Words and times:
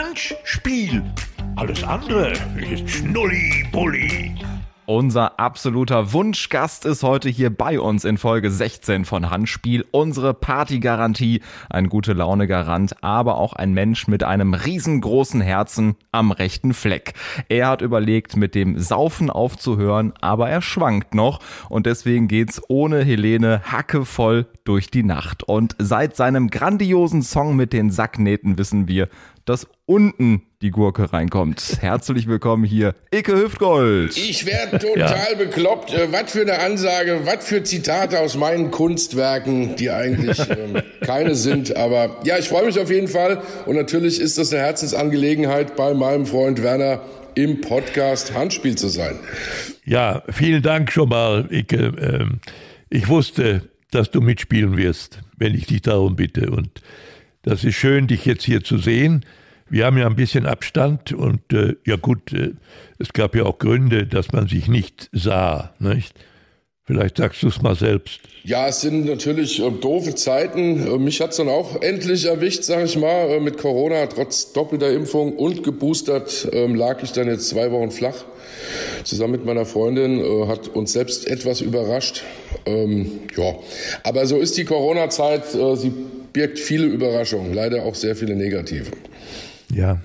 Handspiel. 0.00 1.02
Alles 1.56 1.84
andere 1.84 2.32
ist 2.56 2.88
Schnulli-Bulli. 2.88 4.34
Unser 4.92 5.38
absoluter 5.38 6.12
Wunschgast 6.12 6.84
ist 6.84 7.04
heute 7.04 7.28
hier 7.28 7.50
bei 7.50 7.78
uns 7.78 8.04
in 8.04 8.18
Folge 8.18 8.50
16 8.50 9.04
von 9.04 9.30
Handspiel. 9.30 9.84
Unsere 9.92 10.34
Partygarantie, 10.34 11.42
ein 11.68 11.88
gute 11.88 12.12
Laune 12.12 12.48
Garant, 12.48 12.96
aber 13.00 13.38
auch 13.38 13.52
ein 13.52 13.72
Mensch 13.72 14.08
mit 14.08 14.24
einem 14.24 14.52
riesengroßen 14.52 15.40
Herzen 15.40 15.94
am 16.10 16.32
rechten 16.32 16.74
Fleck. 16.74 17.12
Er 17.48 17.68
hat 17.68 17.82
überlegt, 17.82 18.36
mit 18.36 18.56
dem 18.56 18.80
Saufen 18.80 19.30
aufzuhören, 19.30 20.12
aber 20.20 20.50
er 20.50 20.60
schwankt 20.60 21.14
noch 21.14 21.38
und 21.68 21.86
deswegen 21.86 22.26
geht's 22.26 22.60
ohne 22.66 23.04
Helene 23.04 23.62
hackevoll 23.70 24.46
durch 24.64 24.90
die 24.90 25.04
Nacht. 25.04 25.44
Und 25.44 25.76
seit 25.78 26.16
seinem 26.16 26.50
grandiosen 26.50 27.22
Song 27.22 27.54
mit 27.54 27.72
den 27.72 27.92
Sacknähten 27.92 28.58
wissen 28.58 28.88
wir, 28.88 29.08
dass 29.44 29.66
unten 29.86 30.42
die 30.62 30.70
Gurke 30.70 31.12
reinkommt. 31.12 31.78
Herzlich 31.80 32.26
willkommen 32.26 32.64
hier, 32.64 32.94
Icke 33.14 33.34
Hüftgold. 33.34 34.16
Ich 34.16 34.46
werde 34.46 34.78
total 34.78 35.32
ja. 35.32 35.38
bekloppt. 35.38 35.94
Äh, 35.94 36.12
was 36.12 36.32
für 36.32 36.42
eine 36.42 36.58
Ansage, 36.60 37.20
was 37.24 37.46
für 37.46 37.62
Zitate 37.62 38.20
aus 38.20 38.36
meinen 38.36 38.70
Kunstwerken, 38.70 39.76
die 39.76 39.90
eigentlich 39.90 40.38
ähm, 40.50 40.82
keine 41.00 41.34
sind. 41.34 41.76
Aber 41.76 42.20
ja, 42.24 42.38
ich 42.38 42.48
freue 42.48 42.66
mich 42.66 42.78
auf 42.78 42.90
jeden 42.90 43.08
Fall. 43.08 43.42
Und 43.66 43.76
natürlich 43.76 44.20
ist 44.20 44.38
das 44.38 44.52
eine 44.52 44.62
Herzensangelegenheit, 44.62 45.76
bei 45.76 45.94
meinem 45.94 46.26
Freund 46.26 46.62
Werner 46.62 47.02
im 47.34 47.60
Podcast 47.60 48.34
Handspiel 48.34 48.76
zu 48.76 48.88
sein. 48.88 49.18
Ja, 49.84 50.22
vielen 50.30 50.62
Dank 50.62 50.92
schon 50.92 51.08
mal, 51.08 51.48
Icke. 51.50 51.92
Ähm, 51.98 52.40
ich 52.90 53.08
wusste, 53.08 53.70
dass 53.90 54.10
du 54.10 54.20
mitspielen 54.20 54.76
wirst, 54.76 55.20
wenn 55.36 55.54
ich 55.54 55.66
dich 55.66 55.82
darum 55.82 56.16
bitte. 56.16 56.50
Und 56.50 56.82
das 57.42 57.64
ist 57.64 57.74
schön, 57.74 58.06
dich 58.06 58.24
jetzt 58.24 58.44
hier 58.44 58.62
zu 58.62 58.78
sehen. 58.78 59.24
Wir 59.68 59.86
haben 59.86 59.98
ja 59.98 60.06
ein 60.06 60.16
bisschen 60.16 60.46
Abstand 60.46 61.12
und 61.12 61.52
äh, 61.52 61.76
ja 61.86 61.96
gut, 61.96 62.32
äh, 62.32 62.54
es 62.98 63.12
gab 63.12 63.36
ja 63.36 63.44
auch 63.44 63.58
Gründe, 63.58 64.06
dass 64.06 64.32
man 64.32 64.48
sich 64.48 64.66
nicht 64.66 65.08
sah, 65.12 65.72
nicht? 65.78 66.14
Vielleicht 66.90 67.18
sagst 67.18 67.44
du 67.44 67.46
es 67.46 67.62
mal 67.62 67.76
selbst. 67.76 68.18
Ja, 68.42 68.66
es 68.66 68.80
sind 68.80 69.06
natürlich 69.06 69.62
äh, 69.62 69.70
doofe 69.70 70.16
Zeiten. 70.16 70.84
Äh, 70.84 70.98
mich 70.98 71.20
hat's 71.20 71.36
dann 71.36 71.48
auch 71.48 71.80
endlich 71.82 72.24
erwischt, 72.24 72.64
sag 72.64 72.84
ich 72.84 72.98
mal, 72.98 73.30
äh, 73.30 73.38
mit 73.38 73.58
Corona. 73.58 74.06
Trotz 74.06 74.52
doppelter 74.52 74.90
Impfung 74.90 75.36
und 75.36 75.62
geboostert 75.62 76.48
ähm, 76.50 76.74
lag 76.74 77.00
ich 77.04 77.12
dann 77.12 77.28
jetzt 77.28 77.48
zwei 77.48 77.70
Wochen 77.70 77.92
flach. 77.92 78.24
Zusammen 79.04 79.34
mit 79.34 79.44
meiner 79.44 79.66
Freundin 79.66 80.18
äh, 80.18 80.46
hat 80.48 80.66
uns 80.66 80.92
selbst 80.92 81.28
etwas 81.28 81.60
überrascht. 81.60 82.24
Ähm, 82.66 83.20
ja, 83.36 83.54
aber 84.02 84.26
so 84.26 84.38
ist 84.38 84.58
die 84.58 84.64
Corona-Zeit. 84.64 85.44
sie 85.76 85.92
birgt 86.32 86.58
viele 86.58 86.86
Überraschungen, 86.86 87.54
leider 87.54 87.82
auch 87.82 87.94
sehr 87.94 88.16
viele 88.16 88.36
negative. 88.36 88.90
Ja. 89.72 90.00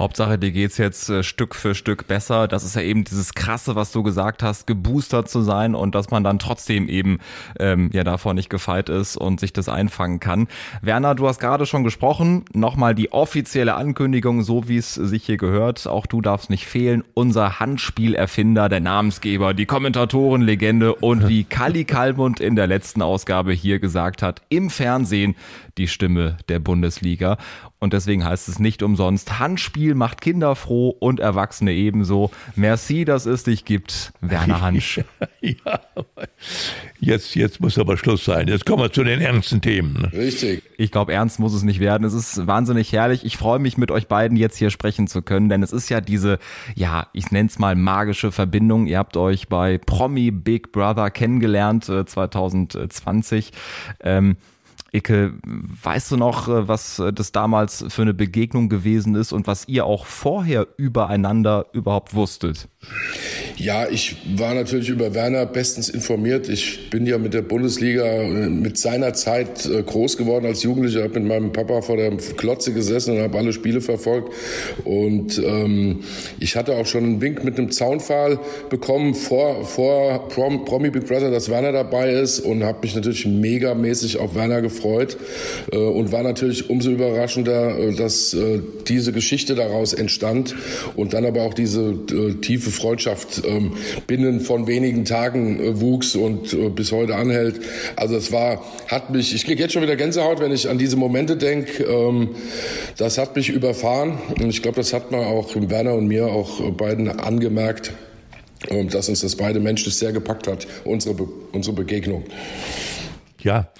Hauptsache, 0.00 0.38
dir 0.38 0.50
geht's 0.50 0.78
jetzt 0.78 1.10
äh, 1.10 1.22
Stück 1.22 1.54
für 1.54 1.74
Stück 1.74 2.08
besser. 2.08 2.48
Das 2.48 2.64
ist 2.64 2.74
ja 2.74 2.82
eben 2.82 3.04
dieses 3.04 3.34
Krasse, 3.34 3.76
was 3.76 3.92
du 3.92 4.02
gesagt 4.02 4.42
hast, 4.42 4.66
geboostert 4.66 5.28
zu 5.28 5.42
sein 5.42 5.74
und 5.74 5.94
dass 5.94 6.10
man 6.10 6.24
dann 6.24 6.38
trotzdem 6.38 6.88
eben 6.88 7.18
ähm, 7.58 7.90
ja 7.92 8.02
davor 8.02 8.32
nicht 8.34 8.48
gefeit 8.48 8.88
ist 8.88 9.16
und 9.16 9.40
sich 9.40 9.52
das 9.52 9.68
einfangen 9.68 10.18
kann. 10.18 10.48
Werner, 10.80 11.14
du 11.14 11.28
hast 11.28 11.38
gerade 11.38 11.66
schon 11.66 11.84
gesprochen. 11.84 12.44
Nochmal 12.54 12.94
die 12.94 13.12
offizielle 13.12 13.74
Ankündigung, 13.74 14.42
so 14.42 14.68
wie 14.68 14.78
es 14.78 14.94
sich 14.94 15.24
hier 15.24 15.36
gehört. 15.36 15.86
Auch 15.86 16.06
du 16.06 16.22
darfst 16.22 16.48
nicht 16.48 16.66
fehlen. 16.66 17.04
Unser 17.12 17.60
Handspielerfinder, 17.60 18.70
der 18.70 18.80
Namensgeber, 18.80 19.52
die 19.52 19.66
Kommentatorenlegende 19.66 20.94
und 20.94 21.28
wie 21.28 21.44
Kali 21.44 21.84
Kalmund 21.84 22.40
in 22.40 22.56
der 22.56 22.66
letzten 22.66 23.02
Ausgabe 23.02 23.52
hier 23.52 23.78
gesagt 23.78 24.22
hat, 24.22 24.40
im 24.48 24.70
Fernsehen 24.70 25.36
die 25.76 25.88
Stimme 25.88 26.36
der 26.48 26.58
Bundesliga. 26.58 27.36
Und 27.82 27.94
deswegen 27.94 28.26
heißt 28.26 28.46
es 28.50 28.58
nicht 28.58 28.82
umsonst, 28.82 29.38
Handspiel 29.38 29.94
macht 29.94 30.20
Kinder 30.20 30.54
froh 30.54 30.90
und 30.90 31.18
Erwachsene 31.18 31.72
ebenso. 31.72 32.30
Merci, 32.54 33.06
dass 33.06 33.24
es 33.24 33.44
dich 33.44 33.64
gibt, 33.64 34.12
Werner 34.20 34.60
Hansch. 34.60 35.00
ja, 35.40 35.80
jetzt, 37.00 37.34
jetzt 37.34 37.58
muss 37.60 37.78
aber 37.78 37.96
Schluss 37.96 38.26
sein. 38.26 38.48
Jetzt 38.48 38.66
kommen 38.66 38.82
wir 38.82 38.92
zu 38.92 39.02
den 39.02 39.22
ernsten 39.22 39.62
Themen. 39.62 39.94
Ne? 39.94 40.12
Richtig. 40.12 40.62
Ich 40.76 40.90
glaube, 40.90 41.14
ernst 41.14 41.38
muss 41.38 41.54
es 41.54 41.62
nicht 41.62 41.80
werden. 41.80 42.04
Es 42.04 42.12
ist 42.12 42.46
wahnsinnig 42.46 42.92
herrlich. 42.92 43.24
Ich 43.24 43.38
freue 43.38 43.58
mich, 43.58 43.78
mit 43.78 43.90
euch 43.90 44.08
beiden 44.08 44.36
jetzt 44.36 44.58
hier 44.58 44.68
sprechen 44.68 45.06
zu 45.06 45.22
können, 45.22 45.48
denn 45.48 45.62
es 45.62 45.72
ist 45.72 45.88
ja 45.88 46.02
diese, 46.02 46.38
ja, 46.74 47.06
ich 47.14 47.30
nenne 47.30 47.48
es 47.48 47.58
mal 47.58 47.76
magische 47.76 48.30
Verbindung. 48.30 48.88
Ihr 48.88 48.98
habt 48.98 49.16
euch 49.16 49.48
bei 49.48 49.78
Promi 49.78 50.30
Big 50.30 50.70
Brother 50.72 51.10
kennengelernt, 51.10 51.88
äh, 51.88 52.04
2020. 52.04 53.52
Ähm, 54.00 54.36
Icke, 54.92 55.34
weißt 55.82 56.10
du 56.10 56.16
noch, 56.16 56.48
äh, 56.48 56.66
was 56.66 56.98
äh, 56.98 57.12
das 57.12 57.30
damals 57.30 57.84
für 57.88 58.02
eine 58.02 58.14
Begegnung 58.14 58.68
gewesen 58.68 59.14
ist 59.14 59.32
und 59.32 59.46
was 59.46 59.68
ihr 59.68 59.86
auch 59.86 60.04
vorher 60.04 60.66
übereinander 60.76 61.66
überhaupt 61.72 62.14
wusstet? 62.14 62.68
Ja, 63.56 63.88
ich 63.88 64.16
war 64.36 64.54
natürlich 64.54 64.88
über 64.88 65.14
Werner 65.14 65.46
bestens 65.46 65.90
informiert. 65.90 66.48
Ich 66.48 66.90
bin 66.90 67.06
ja 67.06 67.18
mit 67.18 67.34
der 67.34 67.42
Bundesliga 67.42 68.04
äh, 68.04 68.48
mit 68.48 68.78
seiner 68.78 69.14
Zeit 69.14 69.68
groß 69.86 70.16
geworden 70.16 70.46
als 70.46 70.64
Jugendlicher. 70.64 71.04
habe 71.04 71.20
mit 71.20 71.28
meinem 71.28 71.52
Papa 71.52 71.82
vor 71.82 71.96
der 71.96 72.16
Klotze 72.36 72.72
gesessen 72.72 73.16
und 73.16 73.22
habe 73.22 73.38
alle 73.38 73.52
Spiele 73.52 73.80
verfolgt. 73.80 74.34
Und 74.84 75.40
ähm, 75.44 76.00
ich 76.40 76.56
hatte 76.56 76.74
auch 76.74 76.86
schon 76.86 77.04
einen 77.04 77.20
Wink 77.20 77.44
mit 77.44 77.58
einem 77.58 77.70
Zaunpfahl 77.70 78.40
bekommen 78.70 79.14
vor, 79.14 79.64
vor 79.64 80.28
Prom, 80.28 80.64
Promi 80.64 80.90
Big 80.90 81.06
Brother, 81.06 81.30
dass 81.30 81.48
Werner 81.48 81.72
dabei 81.72 82.12
ist 82.12 82.40
und 82.40 82.64
habe 82.64 82.78
mich 82.82 82.94
natürlich 82.96 83.26
megamäßig 83.26 84.18
auf 84.18 84.34
Werner 84.34 84.62
gefreut 84.62 84.79
gefreut 84.80 85.16
äh, 85.72 85.76
und 85.76 86.12
war 86.12 86.22
natürlich 86.22 86.70
umso 86.70 86.90
überraschender, 86.90 87.78
äh, 87.78 87.94
dass 87.94 88.34
äh, 88.34 88.60
diese 88.88 89.12
Geschichte 89.12 89.54
daraus 89.54 89.92
entstand 89.92 90.54
und 90.96 91.12
dann 91.12 91.24
aber 91.24 91.42
auch 91.42 91.54
diese 91.54 91.94
tiefe 92.40 92.70
Freundschaft 92.70 93.42
ähm, 93.44 93.72
binnen 94.06 94.40
von 94.40 94.66
wenigen 94.66 95.04
Tagen 95.04 95.80
wuchs 95.80 96.16
und 96.16 96.74
bis 96.74 96.92
heute 96.92 97.14
anhält. 97.14 97.60
Also 97.96 98.16
es 98.16 98.32
war, 98.32 98.64
hat 98.88 99.10
mich, 99.10 99.34
ich 99.34 99.44
kriege 99.44 99.62
jetzt 99.62 99.72
schon 99.72 99.82
wieder 99.82 99.96
Gänsehaut, 99.96 100.40
wenn 100.40 100.52
ich 100.52 100.68
an 100.68 100.78
diese 100.78 100.96
Momente 100.96 101.36
denke. 101.36 101.84
Ähm, 101.84 102.30
das 102.96 103.18
hat 103.18 103.36
mich 103.36 103.50
überfahren 103.50 104.18
und 104.40 104.48
ich 104.48 104.62
glaube, 104.62 104.76
das 104.76 104.92
hat 104.92 105.10
man 105.10 105.24
auch 105.24 105.54
Werner 105.54 105.94
und 105.94 106.06
mir 106.06 106.26
auch 106.26 106.60
beiden 106.72 107.08
angemerkt 107.08 107.92
ähm, 108.68 108.90
dass 108.90 109.08
uns 109.08 109.20
das 109.22 109.36
beide 109.36 109.58
menschlich 109.58 109.94
sehr 109.94 110.12
gepackt 110.12 110.46
hat, 110.46 110.66
unsere, 110.84 111.14
Be 111.14 111.26
unsere 111.52 111.74
Begegnung. 111.74 112.24
Ja, 113.38 113.70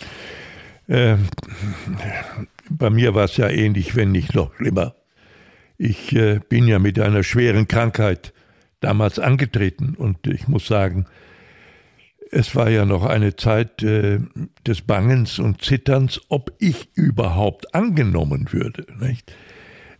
äh, 0.91 1.17
bei 2.69 2.91
mir 2.91 3.15
war 3.15 3.25
es 3.25 3.37
ja 3.37 3.49
ähnlich, 3.49 3.97
wenn 3.97 4.13
nicht 4.13 4.35
noch 4.35 4.55
schlimmer. 4.57 4.95
Ich 5.79 6.15
äh, 6.15 6.41
bin 6.49 6.67
ja 6.67 6.79
mit 6.79 6.99
einer 6.99 7.23
schweren 7.23 7.69
Krankheit 7.69 8.35
damals 8.81 9.19
angetreten 9.19 9.95
und 9.95 10.27
ich 10.27 10.49
muss 10.49 10.67
sagen, 10.67 11.07
es 12.33 12.55
war 12.55 12.71
ja 12.71 12.85
noch 12.85 13.05
eine 13.05 13.37
Zeit 13.37 13.83
äh, 13.83 14.21
des 14.67 14.83
Bangens 14.83 15.39
und 15.39 15.63
Zitterns, 15.63 16.21
ob 16.29 16.53
ich 16.59 16.91
überhaupt 16.95 17.75
angenommen 17.75 18.53
würde. 18.53 18.87
Nicht? 18.99 19.35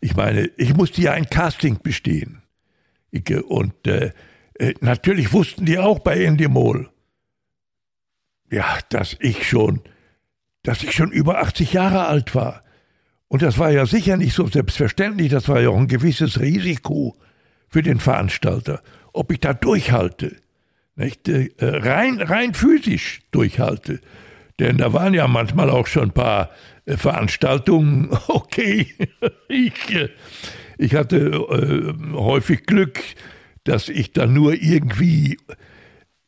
Ich 0.01 0.17
meine, 0.17 0.51
ich 0.57 0.75
musste 0.75 1.03
ja 1.03 1.13
ein 1.13 1.29
Casting 1.29 1.79
bestehen. 1.83 2.43
Und 3.49 3.87
äh, 3.87 4.13
äh, 4.55 4.75
natürlich 4.81 5.33
wussten 5.33 5.67
die 5.67 5.79
auch 5.79 5.99
bei 5.99 6.23
Endemol, 6.23 6.91
ja, 8.51 8.79
dass 8.91 9.17
ich 9.21 9.49
schon 9.49 9.81
dass 10.63 10.83
ich 10.83 10.93
schon 10.93 11.11
über 11.11 11.41
80 11.41 11.73
Jahre 11.73 12.07
alt 12.07 12.35
war. 12.35 12.63
Und 13.29 13.43
das 13.43 13.59
war 13.59 13.71
ja 13.71 13.87
sicher 13.87 14.17
nicht 14.17 14.35
so 14.35 14.47
selbstverständlich, 14.47 15.31
das 15.31 15.49
war 15.49 15.61
ja 15.61 15.69
auch 15.69 15.77
ein 15.77 15.87
gewisses 15.87 16.41
Risiko 16.41 17.17
für 17.69 17.83
den 17.83 18.01
Veranstalter, 18.01 18.83
ob 19.13 19.31
ich 19.33 19.41
da 19.41 19.55
durchhalte. 19.55 20.37
Nicht? 20.97 21.29
Äh, 21.29 21.51
rein, 21.61 22.21
rein 22.21 22.55
physisch 22.55 23.21
durchhalte. 23.31 24.01
Denn 24.59 24.77
da 24.77 24.93
waren 24.93 25.15
ja 25.15 25.27
manchmal 25.29 25.71
auch 25.71 25.87
schon 25.87 26.09
ein 26.09 26.13
paar 26.13 26.51
äh, 26.85 26.97
Veranstaltungen, 26.97 28.11
okay, 28.29 28.89
ich, 29.49 30.09
ich 30.77 30.95
hatte 30.95 31.19
äh, 31.19 32.13
häufig 32.15 32.67
Glück, 32.67 33.01
dass 33.65 33.89
ich 33.89 34.13
da 34.13 34.27
nur 34.27 34.55
irgendwie 34.55 35.39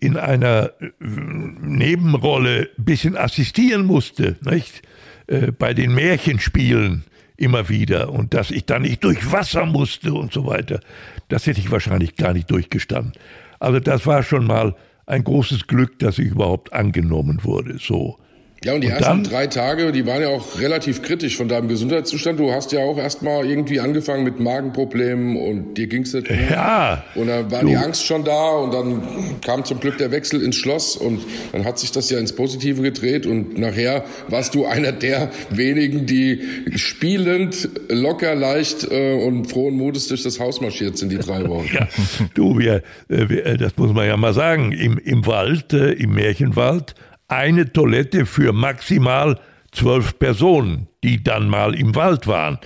in 0.03 0.17
einer 0.17 0.73
äh, 0.81 0.91
Nebenrolle 0.99 2.69
ein 2.77 2.85
bisschen 2.85 3.17
assistieren 3.17 3.87
musste, 3.87 4.37
nicht? 4.43 4.83
Äh, 5.29 5.53
bei 5.53 5.75
den 5.75 5.95
Märchenspielen 5.95 7.05
immer 7.37 7.69
wieder 7.69 8.13
und 8.13 8.35
dass 8.35 8.51
ich 8.51 8.67
da 8.67 8.81
nicht 8.81 9.05
durch 9.05 9.31
Wasser 9.31 9.65
musste 9.65 10.13
und 10.13 10.33
so 10.33 10.45
weiter, 10.47 10.81
das 11.29 11.47
hätte 11.47 11.61
ich 11.61 11.71
wahrscheinlich 11.71 12.17
gar 12.17 12.33
nicht 12.33 12.51
durchgestanden. 12.51 13.13
Also 13.61 13.79
das 13.79 14.05
war 14.05 14.25
schon 14.25 14.45
mal 14.45 14.75
ein 15.07 15.23
großes 15.23 15.69
Glück, 15.69 16.01
dass 16.01 16.19
ich 16.19 16.27
überhaupt 16.27 16.73
angenommen 16.73 17.45
wurde, 17.45 17.79
so. 17.79 18.19
Ja, 18.65 18.75
und 18.75 18.83
die 18.83 18.89
und 18.89 18.93
ersten 18.93 19.23
dann, 19.23 19.25
drei 19.25 19.47
Tage, 19.49 19.91
die 19.91 20.07
waren 20.07 20.23
ja 20.23 20.29
auch 20.29 20.61
relativ 20.61 21.03
kritisch 21.03 21.37
von 21.37 21.49
deinem 21.49 21.69
Gesundheitszustand. 21.69 22.39
Du 22.39 22.53
hast 22.53 22.71
ja 22.71 22.81
auch 22.81 22.97
erstmal 22.97 23.45
irgendwie 23.45 23.81
angefangen 23.81 24.23
mit 24.23 24.39
Magenproblemen 24.39 25.37
und 25.37 25.75
dir 25.75 25.89
ging's 25.89 26.13
nicht 26.13 26.29
gut. 26.29 26.37
Ja. 26.51 27.05
Und 27.17 27.27
dann 27.27 27.51
war 27.51 27.61
du. 27.61 27.69
die 27.69 27.77
Angst 27.77 28.07
schon 28.07 28.25
da 28.25 28.51
und 28.51 28.73
dann 28.73 29.03
kam 29.45 29.65
zum 29.65 29.81
Glück 29.81 29.99
der 29.99 30.13
Wechsel 30.13 30.43
ins 30.43 30.57
Schloss 30.57 30.97
und 30.97 31.23
dann 31.51 31.65
hat 31.65 31.79
sich 31.81 31.91
das 31.91 32.09
ja 32.11 32.19
ins 32.19 32.35
Positive 32.35 32.83
gedreht 32.83 33.27
und 33.27 33.59
nachher 33.59 34.05
warst 34.29 34.55
du 34.55 34.65
einer 34.65 34.93
der 34.93 35.31
wenigen, 35.51 36.07
die 36.07 36.43
spielend, 36.77 37.69
locker, 37.89 38.35
leicht 38.37 38.87
äh, 38.91 39.15
und 39.15 39.47
frohen 39.47 39.77
Mutes 39.77 40.07
durch 40.07 40.23
das 40.23 40.39
Haus 40.39 40.61
marschiert 40.61 40.99
sind, 40.99 41.11
die 41.11 41.19
drei 41.19 41.45
Wochen. 41.49 41.69
ja, 41.73 41.89
du, 42.35 42.59
wir, 42.59 42.77
äh, 43.09 43.29
wir, 43.29 43.45
äh, 43.45 43.57
das 43.57 43.77
muss 43.77 43.93
man 43.93 44.07
ja 44.07 44.17
mal 44.17 44.35
sagen, 44.35 44.71
im, 44.71 44.99
im 44.99 45.27
Wald, 45.27 45.73
äh, 45.73 45.93
im 45.93 46.15
Märchenwald, 46.15 46.95
eine 47.33 47.73
Toilette 47.73 48.27
für 48.27 48.53
maximal 48.53 49.39
zwölf 49.73 50.19
Personen, 50.19 50.87
die 51.03 51.23
dann 51.23 51.49
mal 51.49 51.75
im 51.75 51.95
Wald 51.95 52.27
waren. 52.27 52.59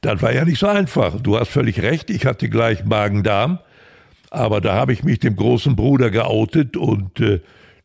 Das 0.00 0.22
war 0.22 0.32
ja 0.32 0.44
nicht 0.44 0.58
so 0.58 0.66
einfach. 0.66 1.20
Du 1.20 1.38
hast 1.38 1.48
völlig 1.48 1.82
recht, 1.82 2.10
ich 2.10 2.26
hatte 2.26 2.48
gleich 2.48 2.84
Magen-Darm, 2.84 3.58
aber 4.30 4.60
da 4.60 4.74
habe 4.74 4.92
ich 4.92 5.04
mich 5.04 5.18
dem 5.18 5.36
großen 5.36 5.76
Bruder 5.76 6.10
geoutet 6.10 6.76
und 6.76 7.20
äh, 7.20 7.40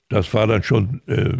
das 0.09 0.33
war 0.33 0.47
dann 0.47 0.63
schon 0.63 1.01
äh, 1.07 1.33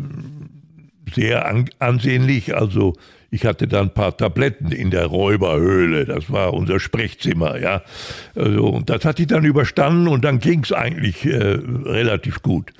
sehr 1.13 1.45
an 1.45 1.69
ansehnlich. 1.79 2.55
Also 2.55 2.93
ich 3.29 3.45
hatte 3.45 3.67
dann 3.67 3.87
ein 3.87 3.93
paar 3.93 4.15
Tabletten 4.15 4.71
in 4.71 4.91
der 4.91 5.05
Räuberhöhle, 5.05 6.05
das 6.05 6.29
war 6.29 6.53
unser 6.53 6.79
Sprechzimmer, 6.81 7.57
ja. 7.59 7.81
Also, 8.35 8.65
und 8.65 8.89
das 8.89 9.05
hatte 9.05 9.21
ich 9.21 9.29
dann 9.29 9.45
überstanden 9.45 10.09
und 10.09 10.25
dann 10.25 10.39
ging 10.39 10.63
es 10.63 10.73
eigentlich 10.73 11.25
äh, 11.25 11.59
relativ 11.85 12.41
gut. 12.41 12.73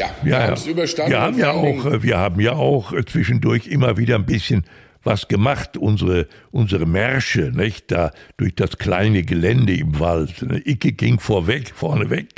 Ja, 0.00 0.10
wir 0.22 0.32
ja, 0.32 0.42
haben 0.44 0.52
es 0.54 0.66
überstanden. 0.66 1.12
Wir 1.12 1.20
haben, 1.20 1.38
ja 1.38 1.50
auch, 1.50 2.02
wir 2.02 2.16
haben 2.16 2.40
ja 2.40 2.52
auch 2.52 2.92
zwischendurch 3.04 3.66
immer 3.66 3.98
wieder 3.98 4.14
ein 4.14 4.24
bisschen 4.24 4.64
was 5.02 5.28
gemacht, 5.28 5.76
unsere, 5.76 6.26
unsere 6.50 6.86
Märsche, 6.86 7.52
nicht? 7.54 7.90
Da 7.90 8.10
durch 8.38 8.54
das 8.54 8.78
kleine 8.78 9.22
Gelände 9.22 9.74
im 9.74 9.98
Wald. 9.98 10.42
Icke 10.64 10.92
ging 10.92 11.20
vorweg, 11.20 11.72
vorneweg. 11.74 12.28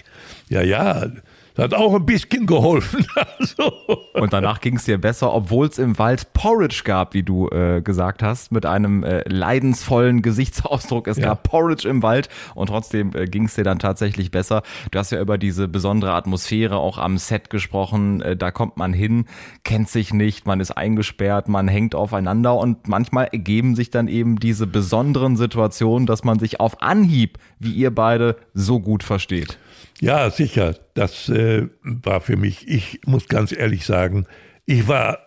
Ja, 0.49 0.63
ja, 0.63 1.07
das 1.55 1.65
hat 1.65 1.75
auch 1.75 1.95
ein 1.95 2.07
bisschen 2.07 2.47
geholfen. 2.47 3.07
Also. 3.39 3.73
Und 4.15 4.33
danach 4.33 4.61
ging 4.61 4.77
es 4.77 4.85
dir 4.85 4.99
besser, 4.99 5.33
obwohl 5.33 5.67
es 5.67 5.79
im 5.79 5.99
Wald 5.99 6.33
Porridge 6.33 6.83
gab, 6.85 7.15
wie 7.15 7.23
du 7.23 7.49
äh, 7.49 7.81
gesagt 7.83 8.23
hast, 8.23 8.53
mit 8.53 8.67
einem 8.67 9.05
äh, 9.05 9.23
leidensvollen 9.29 10.23
Gesichtsausdruck. 10.23 11.09
Es 11.09 11.19
ja. 11.19 11.27
gab 11.27 11.43
Porridge 11.45 11.89
im 11.89 12.03
Wald 12.03 12.29
und 12.55 12.69
trotzdem 12.69 13.13
äh, 13.15 13.27
ging 13.27 13.47
es 13.47 13.55
dir 13.55 13.65
dann 13.65 13.79
tatsächlich 13.79 14.31
besser. 14.31 14.63
Du 14.91 14.99
hast 14.99 15.13
ja 15.13 15.21
über 15.21 15.39
diese 15.39 15.69
besondere 15.69 16.13
Atmosphäre 16.13 16.77
auch 16.77 16.99
am 16.99 17.19
Set 17.19 17.51
gesprochen. 17.51 18.23
Äh, 18.23 18.37
da 18.37 18.51
kommt 18.51 18.77
man 18.77 18.93
hin, 18.93 19.27
kennt 19.65 19.89
sich 19.89 20.13
nicht, 20.13 20.47
man 20.47 20.61
ist 20.61 20.73
eingesperrt, 20.73 21.49
man 21.49 21.69
hängt 21.69 21.95
aufeinander 21.95 22.57
und 22.57 22.89
manchmal 22.89 23.29
ergeben 23.33 23.75
sich 23.75 23.91
dann 23.91 24.09
eben 24.09 24.39
diese 24.39 24.67
besonderen 24.67 25.37
Situationen, 25.37 26.07
dass 26.07 26.25
man 26.25 26.39
sich 26.39 26.61
auf 26.61 26.83
Anhieb, 26.83 27.39
wie 27.59 27.73
ihr 27.73 27.95
beide, 27.95 28.37
so 28.55 28.81
gut 28.81 29.03
versteht. 29.03 29.59
Ja, 30.03 30.31
sicher. 30.31 30.75
Das 30.95 31.29
äh, 31.29 31.69
war 31.85 32.21
für 32.21 32.37
mich, 32.37 32.67
ich 32.67 32.99
muss 33.07 33.29
ganz 33.29 33.53
ehrlich 33.53 33.87
sagen, 33.87 34.27
ich 34.67 34.89
war 34.89 35.21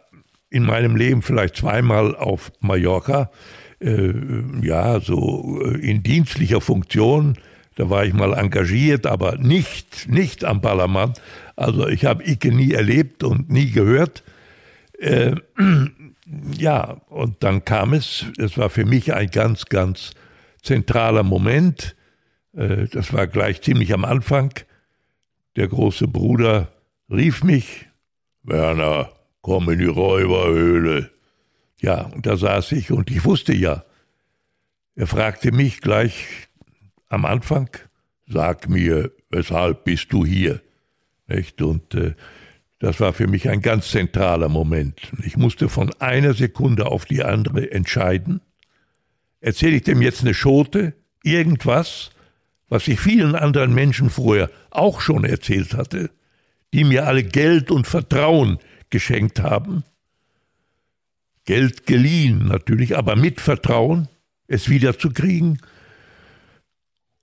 in 0.49 0.63
meinem 0.63 0.97
Leben 0.97 1.21
vielleicht 1.21 1.55
zweimal 1.55 2.13
auf 2.13 2.51
Mallorca, 2.59 3.31
äh, 3.79 4.11
ja, 4.61 4.99
so 4.99 5.61
äh, 5.63 5.79
in 5.79 6.03
dienstlicher 6.03 6.59
Funktion. 6.59 7.37
Da 7.75 7.89
war 7.89 8.03
ich 8.03 8.13
mal 8.13 8.33
engagiert, 8.33 9.05
aber 9.05 9.37
nicht, 9.37 10.09
nicht 10.09 10.43
am 10.43 10.59
Ballermann. 10.59 11.13
Also 11.55 11.87
ich 11.87 12.03
habe 12.03 12.29
Icke 12.29 12.53
nie 12.53 12.73
erlebt 12.73 13.23
und 13.23 13.49
nie 13.49 13.71
gehört. 13.71 14.23
Äh, 14.99 15.35
ja, 16.57 16.97
und 17.07 17.41
dann 17.43 17.63
kam 17.63 17.93
es, 17.93 18.25
es 18.37 18.57
war 18.57 18.69
für 18.69 18.83
mich 18.83 19.13
ein 19.13 19.29
ganz, 19.29 19.67
ganz 19.67 20.11
zentraler 20.63 21.23
Moment. 21.23 21.94
Äh, 22.55 22.87
das 22.87 23.13
war 23.13 23.27
gleich 23.27 23.61
ziemlich 23.61 23.93
am 23.93 24.05
Anfang. 24.05 24.53
Der 25.55 25.67
große 25.67 26.07
Bruder 26.07 26.71
rief 27.09 27.43
mich, 27.43 27.87
Werner, 28.43 29.11
komm 29.41 29.69
in 29.69 29.79
die 29.79 29.85
Räuberhöhle. 29.85 31.11
Ja, 31.79 32.03
und 32.03 32.25
da 32.25 32.37
saß 32.37 32.71
ich 32.73 32.91
und 32.91 33.11
ich 33.11 33.25
wusste 33.25 33.53
ja. 33.53 33.83
Er 34.95 35.07
fragte 35.07 35.51
mich 35.51 35.81
gleich 35.81 36.47
am 37.09 37.25
Anfang, 37.25 37.69
sag 38.27 38.69
mir, 38.69 39.11
weshalb 39.29 39.83
bist 39.83 40.11
du 40.13 40.25
hier? 40.25 40.61
Nicht? 41.27 41.61
Und 41.61 41.93
äh, 41.95 42.15
das 42.79 42.99
war 42.99 43.13
für 43.13 43.27
mich 43.27 43.49
ein 43.49 43.61
ganz 43.61 43.89
zentraler 43.89 44.49
Moment. 44.49 44.99
Ich 45.23 45.37
musste 45.37 45.69
von 45.69 45.91
einer 45.99 46.33
Sekunde 46.33 46.87
auf 46.87 47.05
die 47.05 47.23
andere 47.23 47.71
entscheiden. 47.71 48.41
Erzähle 49.41 49.77
ich 49.77 49.83
dem 49.83 50.01
jetzt 50.01 50.21
eine 50.21 50.33
Schote, 50.33 50.93
irgendwas, 51.23 52.11
was 52.69 52.87
ich 52.87 52.99
vielen 52.99 53.35
anderen 53.35 53.73
Menschen 53.73 54.09
vorher 54.09 54.49
auch 54.71 55.01
schon 55.01 55.23
erzählt 55.23 55.73
hatte, 55.73 56.09
die 56.73 56.83
mir 56.83 57.07
alle 57.07 57.23
Geld 57.23 57.71
und 57.71 57.87
Vertrauen 57.87 58.59
geschenkt 58.89 59.39
haben. 59.39 59.83
Geld 61.45 61.85
geliehen 61.85 62.47
natürlich, 62.47 62.97
aber 62.97 63.15
mit 63.15 63.39
Vertrauen, 63.39 64.07
es 64.47 64.69
wiederzukriegen. 64.69 65.61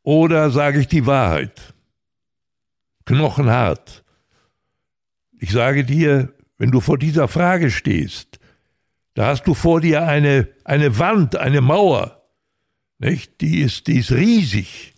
Oder 0.03 0.50
sage 0.50 0.81
ich 0.81 0.89
die 0.89 1.06
Wahrheit? 1.06 1.75
Knochenhart. 3.05 4.05
Ich 5.38 5.50
sage 5.50 5.85
dir, 5.85 6.33
wenn 6.56 6.71
du 6.71 6.81
vor 6.81 6.99
dieser 6.99 7.27
Frage 7.27 7.71
stehst, 7.71 8.38
da 9.15 9.27
hast 9.27 9.45
du 9.47 9.55
vor 9.55 9.81
dir 9.81 10.06
eine, 10.06 10.49
eine 10.65 10.99
Wand, 10.99 11.37
eine 11.37 11.61
Mauer, 11.61 12.23
nicht? 12.99 13.41
Die, 13.41 13.61
ist, 13.61 13.88
die 13.88 13.99
ist 13.99 14.12
riesig 14.12 14.92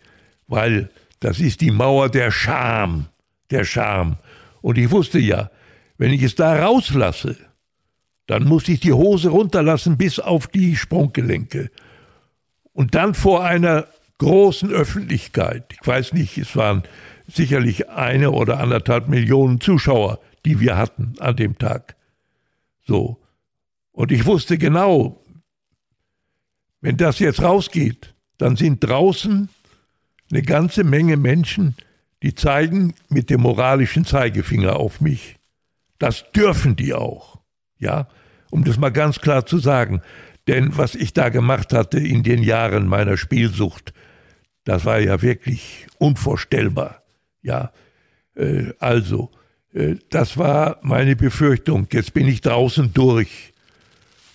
weil 0.47 0.89
das 1.19 1.39
ist 1.39 1.61
die 1.61 1.71
Mauer 1.71 2.09
der 2.09 2.31
Scham, 2.31 3.07
der 3.51 3.63
Scham. 3.63 4.17
Und 4.61 4.77
ich 4.77 4.91
wusste 4.91 5.19
ja, 5.19 5.49
wenn 5.97 6.11
ich 6.11 6.23
es 6.23 6.35
da 6.35 6.63
rauslasse, 6.63 7.37
dann 8.27 8.43
muss 8.43 8.67
ich 8.67 8.79
die 8.79 8.93
Hose 8.93 9.29
runterlassen 9.29 9.97
bis 9.97 10.19
auf 10.19 10.47
die 10.47 10.75
Sprunggelenke. 10.75 11.69
Und 12.73 12.95
dann 12.95 13.13
vor 13.13 13.43
einer 13.43 13.87
großen 14.17 14.71
Öffentlichkeit, 14.71 15.71
ich 15.71 15.87
weiß 15.87 16.13
nicht, 16.13 16.37
es 16.37 16.55
waren 16.55 16.83
sicherlich 17.27 17.89
eine 17.89 18.31
oder 18.31 18.59
anderthalb 18.59 19.07
Millionen 19.07 19.61
Zuschauer, 19.61 20.19
die 20.45 20.59
wir 20.59 20.77
hatten 20.77 21.15
an 21.19 21.35
dem 21.35 21.57
Tag. 21.57 21.95
So. 22.85 23.21
Und 23.91 24.11
ich 24.11 24.25
wusste 24.25 24.57
genau, 24.57 25.21
wenn 26.81 26.97
das 26.97 27.19
jetzt 27.19 27.41
rausgeht, 27.41 28.13
dann 28.37 28.55
sind 28.55 28.83
draußen 28.83 29.49
eine 30.31 30.41
ganze 30.41 30.83
Menge 30.83 31.17
Menschen, 31.17 31.75
die 32.23 32.35
zeigen 32.35 32.95
mit 33.09 33.29
dem 33.29 33.41
moralischen 33.41 34.05
Zeigefinger 34.05 34.77
auf 34.77 35.01
mich. 35.01 35.37
Das 35.99 36.25
dürfen 36.31 36.75
die 36.75 36.93
auch. 36.93 37.39
Ja, 37.77 38.07
um 38.51 38.63
das 38.63 38.77
mal 38.77 38.91
ganz 38.91 39.19
klar 39.19 39.45
zu 39.45 39.57
sagen. 39.59 40.01
Denn 40.47 40.77
was 40.77 40.95
ich 40.95 41.13
da 41.13 41.29
gemacht 41.29 41.73
hatte 41.73 41.99
in 41.99 42.23
den 42.23 42.43
Jahren 42.43 42.87
meiner 42.87 43.17
Spielsucht, 43.17 43.93
das 44.63 44.85
war 44.85 44.99
ja 44.99 45.21
wirklich 45.21 45.87
unvorstellbar. 45.97 47.03
Ja, 47.41 47.71
äh, 48.35 48.73
also, 48.79 49.31
äh, 49.73 49.95
das 50.09 50.37
war 50.37 50.79
meine 50.81 51.15
Befürchtung. 51.15 51.87
Jetzt 51.91 52.13
bin 52.13 52.27
ich 52.27 52.41
draußen 52.41 52.93
durch. 52.93 53.53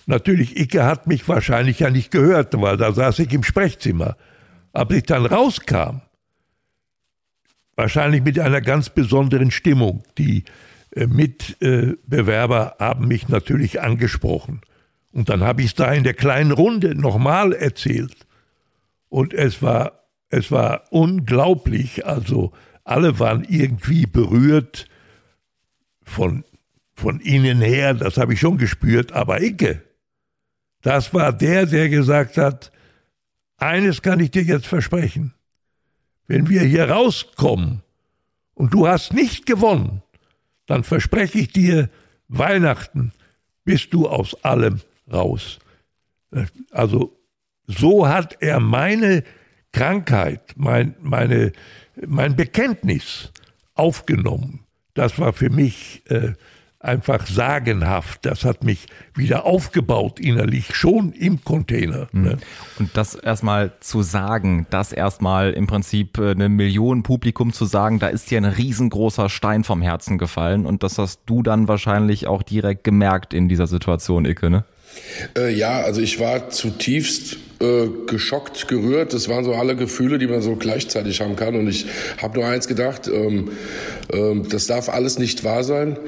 Natürlich, 0.07 0.59
Icke 0.59 0.85
hat 0.85 1.07
mich 1.07 1.29
wahrscheinlich 1.29 1.81
ja 1.81 1.91
nicht 1.91 2.11
gehört, 2.11 2.61
weil 2.61 2.77
da 2.77 2.93
saß 2.93 3.19
ich 3.21 3.33
im 3.33 3.45
Sprechzimmer. 3.45 4.17
Aber 4.73 4.95
ich 4.95 5.05
dann 5.05 5.27
rauskam, 5.27 6.01
wahrscheinlich 7.77 8.23
mit 8.23 8.39
einer 8.39 8.61
ganz 8.61 8.91
besonderen 8.91 9.51
Stimmung, 9.51 10.03
die 10.19 10.45
äh, 10.95 11.07
Mitbewerber 11.07 12.77
haben 12.79 13.09
mich 13.09 13.29
natürlich 13.29 13.81
angesprochen. 13.81 14.61
Und 15.13 15.29
dann 15.29 15.43
habe 15.43 15.63
ich 15.63 15.69
es 15.69 15.75
da 15.75 15.93
in 15.93 16.05
der 16.05 16.15
kleinen 16.15 16.53
Runde 16.53 16.95
nochmal 16.95 17.53
erzählt. 17.53 18.27
Und 19.09 19.35
es 19.35 19.61
war, 19.63 20.05
es 20.29 20.53
war 20.53 20.85
unglaublich. 20.91 22.07
Also 22.07 22.53
alle 22.85 23.19
waren 23.19 23.45
irgendwie 23.45 24.07
berührt 24.07 24.87
von, 26.03 26.45
von 26.95 27.21
ihnen 27.21 27.61
her, 27.61 27.95
das 27.95 28.17
habe 28.19 28.35
ich 28.35 28.41
schon 28.41 28.59
gespürt. 28.59 29.13
Aber 29.13 29.43
Icke, 29.43 29.83
das 30.83 31.13
war 31.13 31.33
der, 31.33 31.67
der 31.67 31.89
gesagt 31.89 32.37
hat, 32.37 32.71
eines 33.61 34.03
kann 34.03 34.21
ich 34.21 34.31
dir 34.31 34.43
jetzt 34.43 34.67
versprechen. 34.67 35.35
Wenn 36.27 36.49
wir 36.49 36.63
hier 36.63 36.91
rauskommen 36.91 37.83
und 38.55 38.73
du 38.73 38.87
hast 38.87 39.13
nicht 39.13 39.47
gewonnen, 39.47 40.03
dann 40.67 40.85
verspreche 40.85 41.39
ich 41.39 41.53
dir, 41.53 41.91
Weihnachten 42.29 43.13
bist 43.65 43.93
du 43.93 44.09
aus 44.09 44.45
allem 44.45 44.81
raus. 45.13 45.59
Also 46.71 47.17
so 47.67 48.09
hat 48.09 48.37
er 48.41 48.61
meine 48.61 49.25
Krankheit, 49.73 50.55
mein, 50.57 50.95
meine, 51.01 51.53
mein 52.07 52.37
Bekenntnis 52.37 53.33
aufgenommen. 53.75 54.65
Das 54.95 55.19
war 55.19 55.33
für 55.33 55.51
mich 55.51 56.03
äh, 56.11 56.33
einfach 56.81 57.27
sagenhaft. 57.27 58.25
Das 58.25 58.45
hat 58.45 58.65
mich 58.65 58.87
wieder 59.15 59.45
aufgebaut 59.45 60.19
innerlich, 60.19 60.75
schon 60.75 61.13
im 61.13 61.45
Container. 61.45 62.09
Mhm. 62.13 62.23
Ne? 62.23 62.39
Und 62.79 62.97
das 62.97 63.15
erstmal 63.15 63.73
zu 63.81 64.03
sagen, 64.03 64.67
das 64.71 64.93
erstmal 64.93 65.53
im 65.53 65.67
Prinzip 65.67 66.19
äh, 66.19 66.31
eine 66.31 66.49
Million 66.49 67.03
Publikum 67.03 67.53
zu 67.53 67.67
sagen, 67.67 67.99
da 67.99 68.09
ist 68.09 68.31
dir 68.31 68.39
ein 68.39 68.47
riesengroßer 68.47 69.29
Stein 69.29 69.63
vom 69.63 69.83
Herzen 69.83 70.17
gefallen 70.17 70.65
und 70.67 70.83
das 70.83 70.99
hast 70.99 71.21
du 71.27 71.43
dann 71.43 71.69
wahrscheinlich 71.69 72.27
auch 72.27 72.43
direkt 72.43 72.83
gemerkt 72.85 73.35
in 73.35 73.49
dieser 73.49 73.67
Situation, 73.67 74.25
Icke, 74.25 74.51
ne? 74.51 74.65
Äh, 75.37 75.55
ja, 75.55 75.81
also 75.81 76.01
ich 76.01 76.19
war 76.19 76.51
zutiefst 76.51 77.37
äh, 77.61 77.89
geschockt, 78.07 78.69
gerührt. 78.69 79.13
Das 79.13 79.29
waren 79.29 79.45
so 79.45 79.55
alle 79.55 79.77
Gefühle, 79.77 80.19
die 80.19 80.27
man 80.27 80.43
so 80.43 80.57
gleichzeitig 80.57 81.21
haben 81.21 81.37
kann. 81.37 81.55
Und 81.55 81.69
ich 81.69 81.87
habe 82.21 82.39
nur 82.39 82.49
eins 82.49 82.69
gedacht, 82.69 83.09
ähm, 83.09 83.51
ähm, 84.13 84.49
das 84.49 84.67
darf 84.67 84.89
alles 84.89 85.19
nicht 85.19 85.45
wahr 85.45 85.63
sein. 85.63 85.99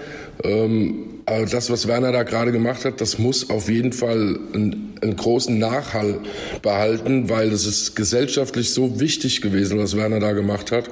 Ähm, 0.45 1.09
aber 1.27 1.47
das, 1.47 1.71
was 1.71 1.87
Werner 1.87 2.11
da 2.11 2.25
gerade 2.25 2.51
gemacht 2.51 2.85
hat, 2.85 3.01
das 3.01 3.19
muss 3.19 3.49
auf 3.49 3.69
jeden 3.69 3.93
Fall 3.93 4.39
einen, 4.55 4.95
einen 5.01 5.17
großen 5.17 5.57
Nachhall 5.57 6.19
behalten, 6.62 7.29
weil 7.29 7.53
es 7.53 7.65
ist 7.65 7.95
gesellschaftlich 7.95 8.73
so 8.73 8.99
wichtig 8.99 9.41
gewesen, 9.41 9.79
was 9.79 9.97
Werner 9.97 10.19
da 10.19 10.33
gemacht 10.33 10.73
hat. 10.73 10.91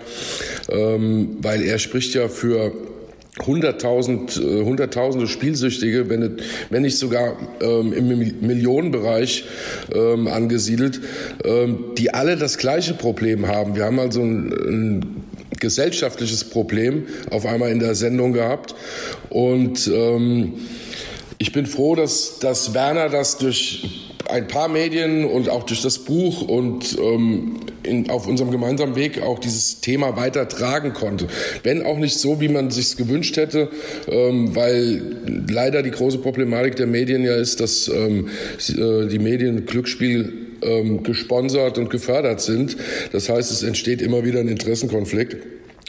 Ähm, 0.69 1.39
weil 1.41 1.63
er 1.63 1.79
spricht 1.79 2.15
ja 2.15 2.29
für 2.29 2.73
hunderttausend, 3.47 4.37
äh, 4.37 4.65
hunderttausende 4.65 5.27
Spielsüchtige, 5.27 6.09
wenn, 6.09 6.39
wenn 6.69 6.83
nicht 6.83 6.99
sogar 6.99 7.37
ähm, 7.61 7.93
im 7.93 8.47
Millionenbereich 8.47 9.45
ähm, 9.95 10.27
angesiedelt, 10.27 11.01
ähm, 11.45 11.93
die 11.97 12.13
alle 12.13 12.37
das 12.37 12.59
gleiche 12.59 12.95
Problem 12.95 13.47
haben. 13.47 13.77
Wir 13.77 13.85
haben 13.85 14.01
also 14.01 14.21
ein, 14.23 14.53
ein 14.53 15.25
gesellschaftliches 15.59 16.45
Problem 16.45 17.07
auf 17.31 17.47
einmal 17.47 17.71
in 17.71 17.79
der 17.79 17.95
Sendung 17.95 18.33
gehabt 18.33 18.75
und 19.29 19.87
ähm, 19.89 20.55
ich 21.39 21.53
bin 21.53 21.67
froh, 21.67 21.95
dass, 21.95 22.39
dass 22.39 22.75
Werner 22.75 23.09
das 23.09 23.39
durch 23.39 24.11
ein 24.29 24.47
paar 24.47 24.69
Medien 24.69 25.25
und 25.25 25.49
auch 25.49 25.65
durch 25.65 25.83
das 25.83 25.99
Buch 25.99 26.43
und 26.43 26.99
ähm, 26.99 27.57
in, 27.83 28.11
auf 28.11 28.27
unserem 28.27 28.51
gemeinsamen 28.51 28.97
Weg 28.97 29.23
auch 29.23 29.39
dieses 29.39 29.81
Thema 29.81 30.17
weiter 30.17 30.49
tragen 30.49 30.93
konnte. 30.93 31.29
Wenn 31.63 31.85
auch 31.85 31.99
nicht 31.99 32.19
so, 32.19 32.41
wie 32.41 32.49
man 32.49 32.71
sich 32.71 32.97
gewünscht 32.97 33.37
hätte, 33.37 33.69
ähm, 34.09 34.55
weil 34.55 35.03
leider 35.49 35.83
die 35.83 35.91
große 35.91 36.19
Problematik 36.19 36.77
der 36.77 36.87
Medien 36.87 37.25
ja 37.25 37.35
ist, 37.35 37.61
dass 37.61 37.89
ähm, 37.89 38.29
äh, 38.69 39.07
die 39.07 39.19
Medien 39.19 39.67
Glücksspiel 39.67 40.33
ähm, 40.63 41.03
gesponsert 41.03 41.79
und 41.79 41.91
gefördert 41.91 42.41
sind. 42.41 42.77
Das 43.13 43.29
heißt, 43.29 43.51
es 43.51 43.63
entsteht 43.63 44.03
immer 44.03 44.25
wieder 44.25 44.41
ein 44.41 44.49
Interessenkonflikt 44.49 45.37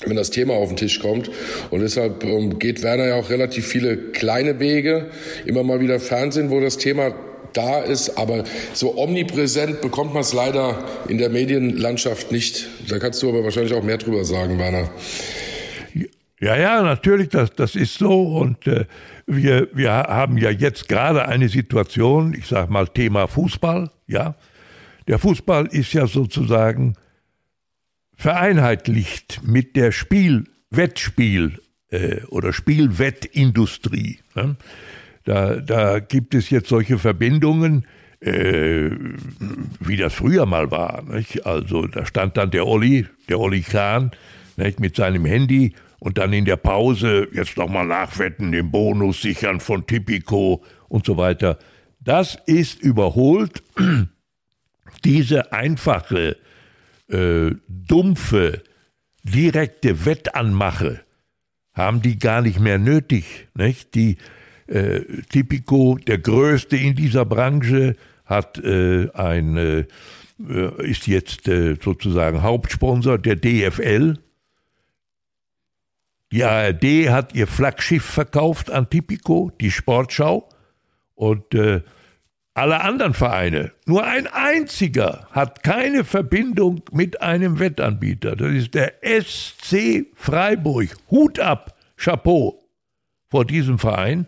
wenn 0.05 0.15
das 0.15 0.31
Thema 0.31 0.55
auf 0.55 0.69
den 0.69 0.77
Tisch 0.77 0.99
kommt. 0.99 1.29
Und 1.69 1.81
deshalb 1.81 2.23
ähm, 2.23 2.57
geht 2.57 2.81
Werner 2.81 3.07
ja 3.07 3.15
auch 3.15 3.29
relativ 3.29 3.67
viele 3.67 3.97
kleine 3.97 4.59
Wege, 4.59 5.11
immer 5.45 5.61
mal 5.61 5.79
wieder 5.79 5.99
Fernsehen, 5.99 6.49
wo 6.49 6.59
das 6.59 6.77
Thema 6.77 7.13
da 7.53 7.79
ist, 7.79 8.17
aber 8.17 8.43
so 8.73 8.97
omnipräsent 8.97 9.81
bekommt 9.81 10.13
man 10.13 10.21
es 10.21 10.33
leider 10.33 10.83
in 11.07 11.17
der 11.17 11.29
Medienlandschaft 11.29 12.31
nicht. 12.31 12.67
Da 12.89 12.99
kannst 12.99 13.21
du 13.21 13.29
aber 13.29 13.43
wahrscheinlich 13.43 13.73
auch 13.73 13.83
mehr 13.83 13.97
drüber 13.97 14.23
sagen, 14.25 14.57
Werner. 14.57 14.89
Ja, 16.39 16.55
ja, 16.55 16.81
natürlich, 16.81 17.29
das, 17.29 17.53
das 17.53 17.75
ist 17.75 17.99
so. 17.99 18.37
Und 18.37 18.65
äh, 18.65 18.85
wir, 19.27 19.69
wir 19.73 19.91
haben 19.91 20.37
ja 20.37 20.49
jetzt 20.49 20.89
gerade 20.89 21.27
eine 21.27 21.49
Situation, 21.49 22.33
ich 22.33 22.47
sage 22.47 22.71
mal 22.71 22.87
Thema 22.87 23.27
Fußball, 23.27 23.91
ja. 24.07 24.35
Der 25.07 25.19
Fußball 25.19 25.67
ist 25.67 25.93
ja 25.93 26.07
sozusagen 26.07 26.95
vereinheitlicht 28.15 29.41
mit 29.43 29.75
der 29.75 29.91
Spielwettspiel 29.91 31.59
äh, 31.89 32.21
oder 32.29 32.53
Spielwettindustrie. 32.53 34.19
Ne? 34.35 34.55
Da, 35.23 35.55
da 35.55 35.99
gibt 35.99 36.33
es 36.33 36.49
jetzt 36.49 36.69
solche 36.69 36.97
Verbindungen, 36.97 37.85
äh, 38.21 38.89
wie 39.79 39.97
das 39.97 40.13
früher 40.13 40.45
mal 40.45 40.71
war. 40.71 41.03
Nicht? 41.03 41.45
Also 41.45 41.87
da 41.87 42.05
stand 42.05 42.37
dann 42.37 42.51
der 42.51 42.67
Olli, 42.67 43.07
der 43.29 43.39
Olli 43.39 43.61
Kahn, 43.61 44.11
nicht? 44.57 44.79
mit 44.79 44.95
seinem 44.95 45.25
Handy 45.25 45.73
und 45.99 46.17
dann 46.17 46.33
in 46.33 46.45
der 46.45 46.57
Pause 46.57 47.27
jetzt 47.31 47.57
nochmal 47.57 47.85
nachwetten, 47.85 48.51
den 48.51 48.71
Bonus 48.71 49.21
sichern 49.21 49.59
von 49.59 49.85
Tipico 49.85 50.63
und 50.87 51.05
so 51.05 51.17
weiter. 51.17 51.59
Das 51.99 52.37
ist 52.45 52.81
überholt. 52.81 53.63
Diese 55.03 55.53
einfache, 55.53 56.37
äh, 57.07 57.51
dumpfe, 57.67 58.63
direkte 59.23 60.05
Wettanmache 60.05 61.01
haben 61.73 62.01
die 62.01 62.19
gar 62.19 62.41
nicht 62.41 62.59
mehr 62.59 62.77
nötig. 62.77 63.47
Nicht? 63.53 63.95
Die, 63.95 64.17
äh, 64.71 65.01
Tipico, 65.29 65.97
der 65.97 66.17
größte 66.17 66.77
in 66.77 66.95
dieser 66.95 67.25
Branche, 67.25 67.95
hat 68.25 68.57
äh, 68.59 69.09
ein, 69.13 69.57
äh, 69.57 69.85
ist 70.83 71.07
jetzt 71.07 71.47
äh, 71.47 71.75
sozusagen 71.81 72.41
Hauptsponsor 72.41 73.17
der 73.17 73.35
DFL. 73.35 74.17
Die 76.31 76.43
ARD 76.45 77.09
hat 77.09 77.35
ihr 77.35 77.47
Flaggschiff 77.47 78.05
verkauft 78.05 78.71
an 78.71 78.89
Tipico, 78.89 79.51
die 79.59 79.71
Sportschau. 79.71 80.47
Und 81.15 81.53
äh, 81.53 81.81
alle 82.53 82.81
anderen 82.81 83.13
Vereine, 83.13 83.71
nur 83.85 84.05
ein 84.05 84.27
einziger 84.27 85.27
hat 85.31 85.63
keine 85.63 86.03
Verbindung 86.03 86.81
mit 86.91 87.21
einem 87.21 87.59
Wettanbieter. 87.59 88.35
Das 88.35 88.51
ist 88.51 88.73
der 88.73 88.93
SC 89.03 90.05
Freiburg. 90.15 90.95
Hut 91.09 91.39
ab, 91.39 91.77
Chapeau 91.97 92.61
vor 93.29 93.45
diesem 93.45 93.79
Verein. 93.79 94.27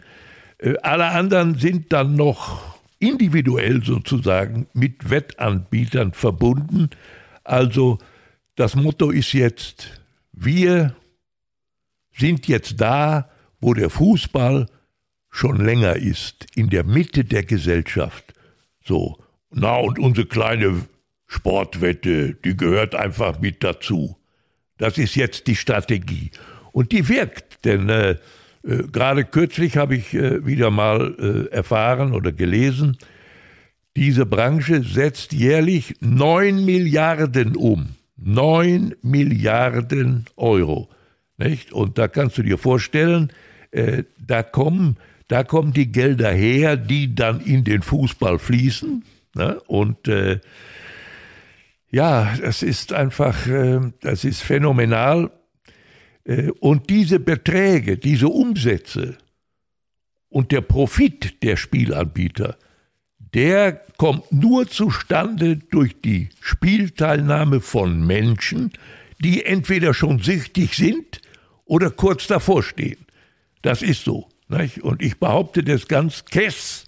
Äh, 0.63 0.75
alle 0.81 1.07
anderen 1.07 1.55
sind 1.55 1.91
dann 1.93 2.15
noch 2.15 2.79
individuell 2.99 3.83
sozusagen 3.83 4.67
mit 4.73 5.09
Wettanbietern 5.09 6.13
verbunden. 6.13 6.89
Also 7.43 7.99
das 8.55 8.75
Motto 8.75 9.11
ist 9.11 9.33
jetzt, 9.33 10.01
wir 10.31 10.95
sind 12.15 12.47
jetzt 12.47 12.79
da, 12.79 13.29
wo 13.59 13.73
der 13.73 13.89
Fußball 13.89 14.67
schon 15.29 15.65
länger 15.65 15.95
ist, 15.95 16.45
in 16.55 16.69
der 16.69 16.83
Mitte 16.83 17.25
der 17.25 17.43
Gesellschaft. 17.43 18.33
So, 18.85 19.17
na 19.49 19.75
und 19.77 19.99
unsere 19.99 20.27
kleine 20.27 20.85
Sportwette, 21.27 22.35
die 22.35 22.55
gehört 22.55 22.95
einfach 22.95 23.39
mit 23.39 23.63
dazu. 23.63 24.17
Das 24.77 24.97
ist 24.97 25.15
jetzt 25.15 25.47
die 25.47 25.55
Strategie. 25.55 26.31
Und 26.71 26.91
die 26.91 27.07
wirkt, 27.09 27.65
denn 27.65 27.89
äh, 27.89 28.17
äh, 28.63 28.83
gerade 28.91 29.25
kürzlich 29.25 29.77
habe 29.77 29.95
ich 29.95 30.13
äh, 30.13 30.45
wieder 30.45 30.71
mal 30.71 31.15
äh, 31.19 31.53
erfahren 31.53 32.13
oder 32.13 32.31
gelesen, 32.31 32.97
diese 33.95 34.25
Branche 34.25 34.83
setzt 34.83 35.33
jährlich 35.33 35.95
9 35.99 36.65
Milliarden 36.65 37.55
um. 37.55 37.95
9 38.17 38.95
Milliarden 39.01 40.25
Euro. 40.35 40.89
Nicht? 41.37 41.73
Und 41.73 41.97
da 41.97 42.07
kannst 42.07 42.37
du 42.37 42.43
dir 42.43 42.57
vorstellen, 42.57 43.31
äh, 43.71 44.03
da, 44.17 44.43
kommen, 44.43 44.97
da 45.27 45.43
kommen 45.43 45.73
die 45.73 45.91
Gelder 45.91 46.31
her, 46.31 46.77
die 46.77 47.13
dann 47.13 47.41
in 47.41 47.63
den 47.63 47.81
Fußball 47.81 48.39
fließen. 48.39 49.03
Ne? 49.35 49.59
Und 49.67 50.07
äh, 50.07 50.39
ja, 51.91 52.33
das 52.41 52.63
ist 52.63 52.91
einfach, 52.93 53.37
das 54.01 54.23
ist 54.23 54.41
phänomenal. 54.41 55.29
Äh, 56.25 56.49
und 56.59 56.89
diese 56.89 57.19
Beträge, 57.19 57.97
diese 57.97 58.27
Umsätze 58.27 59.17
und 60.29 60.51
der 60.51 60.61
Profit 60.61 61.43
der 61.43 61.57
Spielanbieter, 61.57 62.57
der 63.33 63.81
kommt 63.97 64.31
nur 64.31 64.67
zustande 64.67 65.57
durch 65.57 65.99
die 66.01 66.29
Spielteilnahme 66.39 67.61
von 67.61 68.05
Menschen, 68.05 68.71
die 69.19 69.43
entweder 69.45 69.93
schon 69.93 70.19
süchtig 70.19 70.75
sind 70.75 71.21
oder 71.65 71.89
kurz 71.89 72.27
davor 72.27 72.63
stehen. 72.63 73.05
Das 73.61 73.81
ist 73.81 74.03
so. 74.03 74.29
Nicht? 74.49 74.83
Und 74.83 75.01
ich 75.01 75.17
behaupte 75.17 75.63
das 75.63 75.87
ganz 75.87 76.25
kess. 76.25 76.85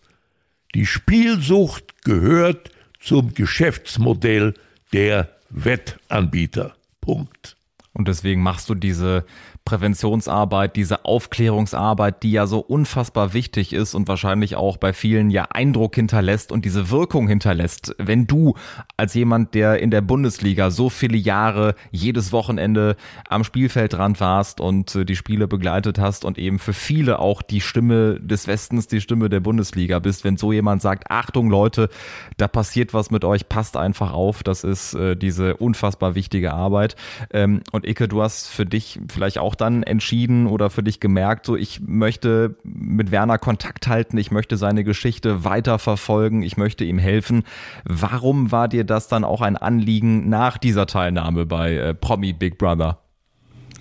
Die 0.76 0.86
Spielsucht 0.86 2.04
gehört 2.04 2.70
zum 3.00 3.34
Geschäftsmodell 3.34 4.54
der 4.94 5.30
Wettanbieter. 5.50 6.76
Punkt. 7.02 7.55
Und 7.96 8.08
deswegen 8.08 8.44
machst 8.44 8.70
du 8.70 8.76
diese 8.76 9.26
Präventionsarbeit, 9.66 10.76
diese 10.76 11.06
Aufklärungsarbeit, 11.06 12.22
die 12.22 12.32
ja 12.32 12.46
so 12.46 12.60
unfassbar 12.60 13.34
wichtig 13.34 13.74
ist 13.74 13.96
und 13.96 14.08
wahrscheinlich 14.08 14.56
auch 14.56 14.78
bei 14.78 14.94
vielen 14.94 15.32
ja 15.32 15.46
Eindruck 15.50 15.96
hinterlässt 15.96 16.52
und 16.52 16.66
diese 16.66 16.92
Wirkung 16.92 17.28
hinterlässt. 17.28 17.96
Wenn 17.98 18.28
du 18.28 18.54
als 18.96 19.16
jemand, 19.16 19.56
der 19.56 19.80
in 19.80 19.90
der 19.90 20.02
Bundesliga 20.02 20.70
so 20.70 20.92
viele 20.92 21.18
Jahre 21.18 21.74
jedes 21.92 22.32
Wochenende 22.32 22.96
am 23.28 23.44
Spielfeldrand 23.44 24.20
warst 24.20 24.62
und 24.62 24.96
äh, 24.96 25.04
die 25.04 25.16
Spiele 25.16 25.48
begleitet 25.48 25.98
hast 25.98 26.26
und 26.26 26.38
eben 26.38 26.60
für 26.60 26.74
viele 26.74 27.18
auch 27.18 27.42
die 27.42 27.62
Stimme 27.62 28.20
des 28.20 28.46
Westens, 28.46 28.88
die 28.88 29.02
Stimme 29.02 29.30
der 29.30 29.40
Bundesliga 29.40 29.98
bist, 29.98 30.24
wenn 30.24 30.38
so 30.38 30.54
jemand 30.54 30.84
sagt, 30.84 31.10
Achtung 31.10 31.50
Leute, 31.50 31.90
da 32.38 32.48
passiert 32.48 32.94
was 32.94 33.10
mit 33.10 33.26
euch, 33.26 33.50
passt 33.50 33.78
einfach 33.78 34.14
auf, 34.14 34.44
das 34.44 34.64
ist 34.64 34.94
äh, 34.94 35.16
diese 35.16 35.58
unfassbar 35.58 36.14
wichtige 36.14 36.54
Arbeit. 36.54 36.96
Ähm, 37.34 37.62
und 37.72 37.88
Icke, 37.88 38.08
du 38.08 38.22
hast 38.22 38.48
für 38.48 38.68
dich 38.68 39.00
vielleicht 39.10 39.40
auch 39.40 39.55
auch 39.56 39.58
dann 39.58 39.84
entschieden 39.84 40.48
oder 40.48 40.70
für 40.70 40.84
dich 40.84 41.00
gemerkt, 41.00 41.46
so 41.46 41.56
ich 41.56 41.80
möchte 41.82 42.56
mit 42.64 43.12
Werner 43.12 43.38
Kontakt 43.38 43.88
halten, 43.88 44.18
ich 44.18 44.32
möchte 44.32 44.58
seine 44.58 44.84
Geschichte 44.84 45.44
weiterverfolgen, 45.44 46.44
ich 46.44 46.58
möchte 46.58 46.84
ihm 46.84 47.00
helfen. 47.00 47.44
Warum 47.86 48.52
war 48.52 48.68
dir 48.68 48.84
das 48.84 49.08
dann 49.08 49.24
auch 49.24 49.42
ein 49.42 49.56
Anliegen 49.56 50.30
nach 50.30 50.58
dieser 50.58 50.86
Teilnahme 50.88 51.46
bei 51.46 51.76
äh, 51.76 51.94
Promi 51.94 52.34
Big 52.34 52.58
Brother? 52.58 53.00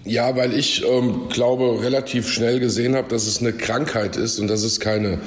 Ja, 0.05 0.37
weil 0.37 0.53
ich 0.53 0.85
ähm, 0.87 1.29
glaube, 1.31 1.83
relativ 1.83 2.29
schnell 2.29 2.61
gesehen 2.61 2.95
habe, 2.95 3.09
dass 3.09 3.27
es 3.27 3.41
eine 3.41 3.53
Krankheit 3.53 4.17
ist 4.17 4.39
und 4.39 4.49
dass 4.49 4.63
es 4.63 4.79
keine 4.79 5.19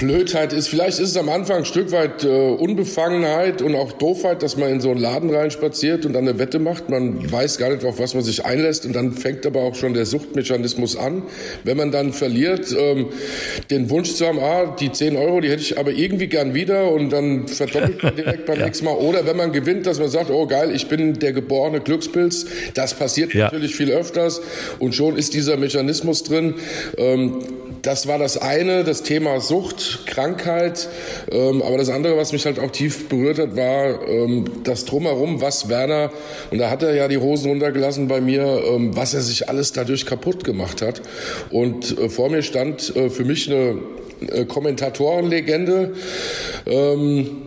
Blödheit 0.00 0.54
ist. 0.54 0.68
Vielleicht 0.68 0.98
ist 0.98 1.10
es 1.10 1.16
am 1.18 1.28
Anfang 1.28 1.58
ein 1.58 1.64
Stück 1.66 1.92
weit 1.92 2.24
äh, 2.24 2.28
Unbefangenheit 2.28 3.60
und 3.60 3.74
auch 3.74 3.92
Doofheit, 3.92 4.42
dass 4.42 4.56
man 4.56 4.70
in 4.70 4.80
so 4.80 4.90
einen 4.90 4.98
Laden 4.98 5.28
reinspaziert 5.28 6.06
und 6.06 6.14
dann 6.14 6.26
eine 6.26 6.38
Wette 6.38 6.58
macht. 6.58 6.88
Man 6.88 7.30
weiß 7.30 7.58
gar 7.58 7.68
nicht, 7.70 7.84
auf 7.84 7.98
was 7.98 8.14
man 8.14 8.24
sich 8.24 8.46
einlässt 8.46 8.86
und 8.86 8.94
dann 8.94 9.12
fängt 9.12 9.44
aber 9.44 9.60
auch 9.60 9.74
schon 9.74 9.92
der 9.92 10.06
Suchtmechanismus 10.06 10.96
an. 10.96 11.22
Wenn 11.64 11.76
man 11.76 11.92
dann 11.92 12.14
verliert, 12.14 12.74
ähm, 12.76 13.08
den 13.70 13.90
Wunsch 13.90 14.14
zu 14.14 14.26
haben, 14.26 14.38
ah, 14.38 14.74
die 14.80 14.90
10 14.90 15.16
Euro, 15.16 15.42
die 15.42 15.50
hätte 15.50 15.62
ich 15.62 15.78
aber 15.78 15.90
irgendwie 15.90 16.28
gern 16.28 16.54
wieder 16.54 16.90
und 16.90 17.10
dann 17.10 17.46
verdoppelt 17.46 18.02
man 18.02 18.16
direkt 18.16 18.46
beim 18.46 18.58
ja. 18.58 18.64
nächsten 18.64 18.86
Mal. 18.86 18.94
Oder 18.94 19.26
wenn 19.26 19.36
man 19.36 19.52
gewinnt, 19.52 19.86
dass 19.86 19.98
man 19.98 20.08
sagt, 20.08 20.30
oh 20.30 20.46
geil, 20.46 20.74
ich 20.74 20.88
bin 20.88 21.18
der 21.18 21.34
geborene 21.34 21.80
Glückspilz. 21.80 22.46
Das 22.72 22.94
passiert 22.94 23.34
ja. 23.34 23.44
natürlich 23.44 23.76
viel 23.76 23.90
öfters 23.90 24.40
und 24.78 24.94
schon 24.94 25.18
ist 25.18 25.34
dieser 25.34 25.58
Mechanismus 25.58 26.22
drin. 26.22 26.54
Ähm, 26.96 27.42
das 27.82 28.06
war 28.06 28.18
das 28.18 28.36
eine, 28.36 28.84
das 28.84 29.02
Thema 29.02 29.40
Sucht, 29.40 30.06
Krankheit. 30.06 30.88
Ähm, 31.30 31.62
aber 31.62 31.78
das 31.78 31.88
andere, 31.88 32.16
was 32.16 32.32
mich 32.32 32.46
halt 32.46 32.58
auch 32.58 32.70
tief 32.70 33.08
berührt 33.08 33.38
hat, 33.38 33.56
war 33.56 34.06
ähm, 34.08 34.44
das 34.64 34.84
Drumherum, 34.84 35.40
was 35.40 35.68
Werner, 35.68 36.10
und 36.50 36.58
da 36.58 36.70
hat 36.70 36.82
er 36.82 36.94
ja 36.94 37.08
die 37.08 37.18
Hosen 37.18 37.50
runtergelassen 37.50 38.08
bei 38.08 38.20
mir, 38.20 38.62
ähm, 38.66 38.96
was 38.96 39.14
er 39.14 39.20
sich 39.20 39.48
alles 39.48 39.72
dadurch 39.72 40.06
kaputt 40.06 40.44
gemacht 40.44 40.82
hat. 40.82 41.02
Und 41.50 41.98
äh, 41.98 42.08
vor 42.08 42.30
mir 42.30 42.42
stand 42.42 42.94
äh, 42.96 43.10
für 43.10 43.24
mich 43.24 43.50
eine 43.50 43.78
äh, 44.30 44.44
Kommentatorenlegende. 44.44 45.94
Ähm, 46.66 47.46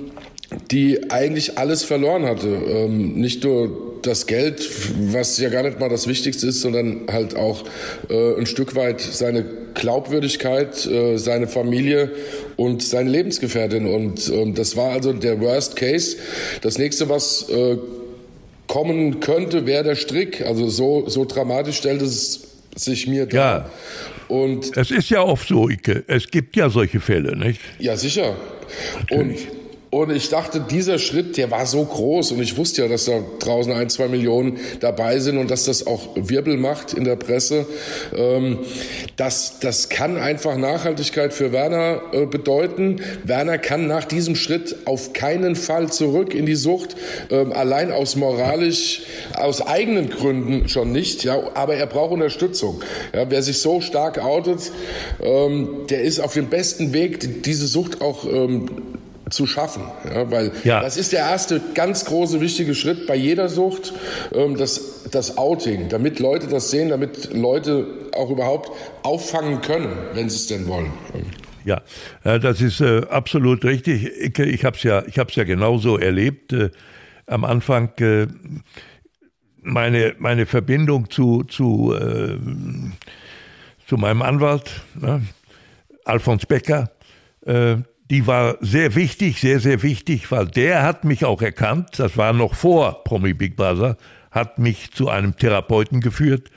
die 0.69 1.09
eigentlich 1.09 1.57
alles 1.57 1.83
verloren 1.83 2.25
hatte. 2.25 2.47
Ähm, 2.47 3.13
nicht 3.13 3.43
nur 3.43 3.97
das 4.03 4.27
Geld, 4.27 4.69
was 5.11 5.39
ja 5.39 5.49
gar 5.49 5.63
nicht 5.63 5.79
mal 5.79 5.89
das 5.89 6.07
Wichtigste 6.07 6.47
ist, 6.47 6.61
sondern 6.61 7.07
halt 7.11 7.35
auch 7.35 7.63
äh, 8.09 8.37
ein 8.37 8.45
Stück 8.45 8.75
weit 8.75 9.01
seine 9.01 9.62
Glaubwürdigkeit, 9.73 10.85
äh, 10.85 11.17
seine 11.17 11.47
Familie 11.47 12.11
und 12.55 12.83
seine 12.83 13.09
Lebensgefährtin. 13.09 13.85
Und 13.85 14.29
ähm, 14.29 14.53
das 14.55 14.75
war 14.75 14.91
also 14.91 15.13
der 15.13 15.39
Worst 15.41 15.75
Case. 15.75 16.17
Das 16.61 16.77
nächste, 16.77 17.09
was 17.09 17.49
äh, 17.49 17.77
kommen 18.67 19.19
könnte, 19.19 19.65
wäre 19.65 19.83
der 19.83 19.95
Strick. 19.95 20.41
Also 20.41 20.69
so, 20.69 21.07
so 21.07 21.25
dramatisch 21.25 21.77
stellt 21.77 22.01
es 22.01 22.47
sich 22.75 23.07
mir 23.07 23.25
dar. 23.25 23.69
Ja. 24.29 24.35
Und 24.35 24.75
es 24.77 24.89
ist 24.89 25.09
ja 25.09 25.21
oft 25.21 25.47
so, 25.47 25.69
Ike. 25.69 26.03
Es 26.07 26.29
gibt 26.29 26.55
ja 26.55 26.69
solche 26.69 26.99
Fälle, 26.99 27.37
nicht? 27.37 27.59
Ja, 27.79 27.97
sicher. 27.97 28.35
Natürlich. 28.99 29.47
Und 29.47 29.62
und 29.93 30.11
ich 30.11 30.29
dachte, 30.29 30.59
dieser 30.59 30.97
Schritt, 30.97 31.37
der 31.37 31.51
war 31.51 31.67
so 31.67 31.85
groß 31.85 32.31
und 32.31 32.41
ich 32.41 32.57
wusste 32.57 32.81
ja, 32.81 32.87
dass 32.87 33.05
da 33.05 33.19
draußen 33.37 33.71
ein, 33.71 33.91
zwei 33.91 34.07
Millionen 34.07 34.57
dabei 34.79 35.19
sind 35.19 35.37
und 35.37 35.51
dass 35.51 35.65
das 35.65 35.85
auch 35.85 36.09
Wirbel 36.15 36.57
macht 36.57 36.93
in 36.93 37.03
der 37.03 37.15
Presse. 37.15 37.67
Ähm, 38.15 38.57
das, 39.17 39.59
das 39.59 39.89
kann 39.89 40.17
einfach 40.17 40.57
Nachhaltigkeit 40.57 41.31
für 41.31 41.51
Werner 41.51 42.01
äh, 42.11 42.25
bedeuten. 42.25 43.01
Werner 43.23 43.59
kann 43.59 43.85
nach 43.85 44.05
diesem 44.05 44.35
Schritt 44.35 44.75
auf 44.85 45.13
keinen 45.13 45.55
Fall 45.55 45.91
zurück 45.91 46.33
in 46.33 46.47
die 46.47 46.55
Sucht, 46.55 46.95
ähm, 47.29 47.53
allein 47.53 47.91
aus 47.91 48.15
moralisch, 48.15 49.03
aus 49.35 49.61
eigenen 49.61 50.09
Gründen 50.09 50.69
schon 50.69 50.91
nicht. 50.91 51.23
Ja, 51.23 51.39
aber 51.53 51.75
er 51.75 51.85
braucht 51.85 52.11
Unterstützung. 52.11 52.81
Ja, 53.13 53.29
wer 53.29 53.43
sich 53.43 53.59
so 53.59 53.79
stark 53.79 54.17
outet, 54.17 54.71
ähm, 55.21 55.85
der 55.91 56.01
ist 56.01 56.19
auf 56.19 56.33
dem 56.33 56.49
besten 56.49 56.93
Weg, 56.93 57.43
diese 57.43 57.67
Sucht 57.67 58.01
auch 58.01 58.25
ähm, 58.25 58.65
zu 59.29 59.47
schaffen. 59.47 59.83
Ja, 60.13 60.29
weil 60.31 60.51
ja. 60.63 60.81
das 60.81 60.97
ist 60.97 61.13
der 61.13 61.19
erste 61.19 61.61
ganz 61.73 62.05
große 62.05 62.41
wichtige 62.41 62.75
Schritt 62.75 63.07
bei 63.07 63.15
jeder 63.15 63.49
Sucht, 63.49 63.93
ähm, 64.33 64.57
das, 64.57 65.09
das 65.11 65.37
Outing, 65.37 65.89
damit 65.89 66.19
Leute 66.19 66.47
das 66.47 66.71
sehen, 66.71 66.89
damit 66.89 67.33
Leute 67.33 67.87
auch 68.15 68.29
überhaupt 68.29 68.71
auffangen 69.03 69.61
können, 69.61 69.91
wenn 70.13 70.29
sie 70.29 70.37
es 70.37 70.47
denn 70.47 70.67
wollen. 70.67 70.91
Ja, 71.65 71.81
äh, 72.23 72.39
das 72.39 72.61
ist 72.61 72.81
äh, 72.81 73.03
absolut 73.09 73.63
richtig. 73.63 74.05
Ich, 74.19 74.37
ich 74.37 74.65
habe 74.65 74.75
es 74.75 74.83
ja, 74.83 75.03
ich 75.07 75.17
hab's 75.17 75.35
ja 75.35 75.43
genauso 75.43 75.97
erlebt. 75.97 76.53
Äh, 76.53 76.69
am 77.25 77.45
Anfang 77.45 77.89
äh, 77.99 78.27
meine, 79.61 80.15
meine 80.19 80.45
Verbindung 80.45 81.09
zu, 81.09 81.43
zu, 81.43 81.93
äh, 81.93 82.37
zu 83.87 83.97
meinem 83.97 84.21
Anwalt, 84.21 84.81
ne, 84.99 85.23
Alfons 86.05 86.45
Becker, 86.45 86.91
äh, 87.45 87.77
die 88.09 88.27
war 88.27 88.57
sehr 88.61 88.95
wichtig, 88.95 89.39
sehr, 89.39 89.59
sehr 89.59 89.81
wichtig, 89.81 90.31
weil 90.31 90.47
der 90.47 90.83
hat 90.83 91.03
mich 91.03 91.25
auch 91.25 91.41
erkannt, 91.41 91.91
das 91.97 92.17
war 92.17 92.33
noch 92.33 92.55
vor 92.55 93.03
Promi 93.03 93.33
Big 93.33 93.55
Brother, 93.55 93.97
hat 94.31 94.59
mich 94.59 94.91
zu 94.91 95.09
einem 95.09 95.37
Therapeuten 95.37 96.01
geführt 96.01 96.49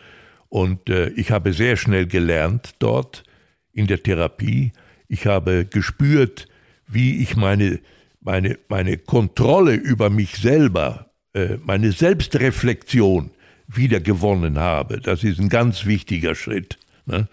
und 0.48 0.88
äh, 0.88 1.08
ich 1.10 1.30
habe 1.30 1.52
sehr 1.52 1.76
schnell 1.76 2.06
gelernt 2.06 2.74
dort 2.78 3.24
in 3.72 3.86
der 3.86 4.02
Therapie. 4.02 4.72
Ich 5.08 5.26
habe 5.26 5.66
gespürt, 5.66 6.48
wie 6.86 7.22
ich 7.22 7.36
meine, 7.36 7.80
meine, 8.20 8.58
meine 8.68 8.96
Kontrolle 8.96 9.74
über 9.74 10.10
mich 10.10 10.36
selber, 10.36 11.10
äh, 11.34 11.58
meine 11.62 11.92
Selbstreflexion 11.92 13.30
wieder 13.68 14.00
gewonnen 14.00 14.58
habe. 14.58 15.00
Das 15.00 15.24
ist 15.24 15.38
ein 15.38 15.48
ganz 15.48 15.84
wichtiger 15.84 16.34
Schritt. 16.34 16.78
Ne? 17.04 17.28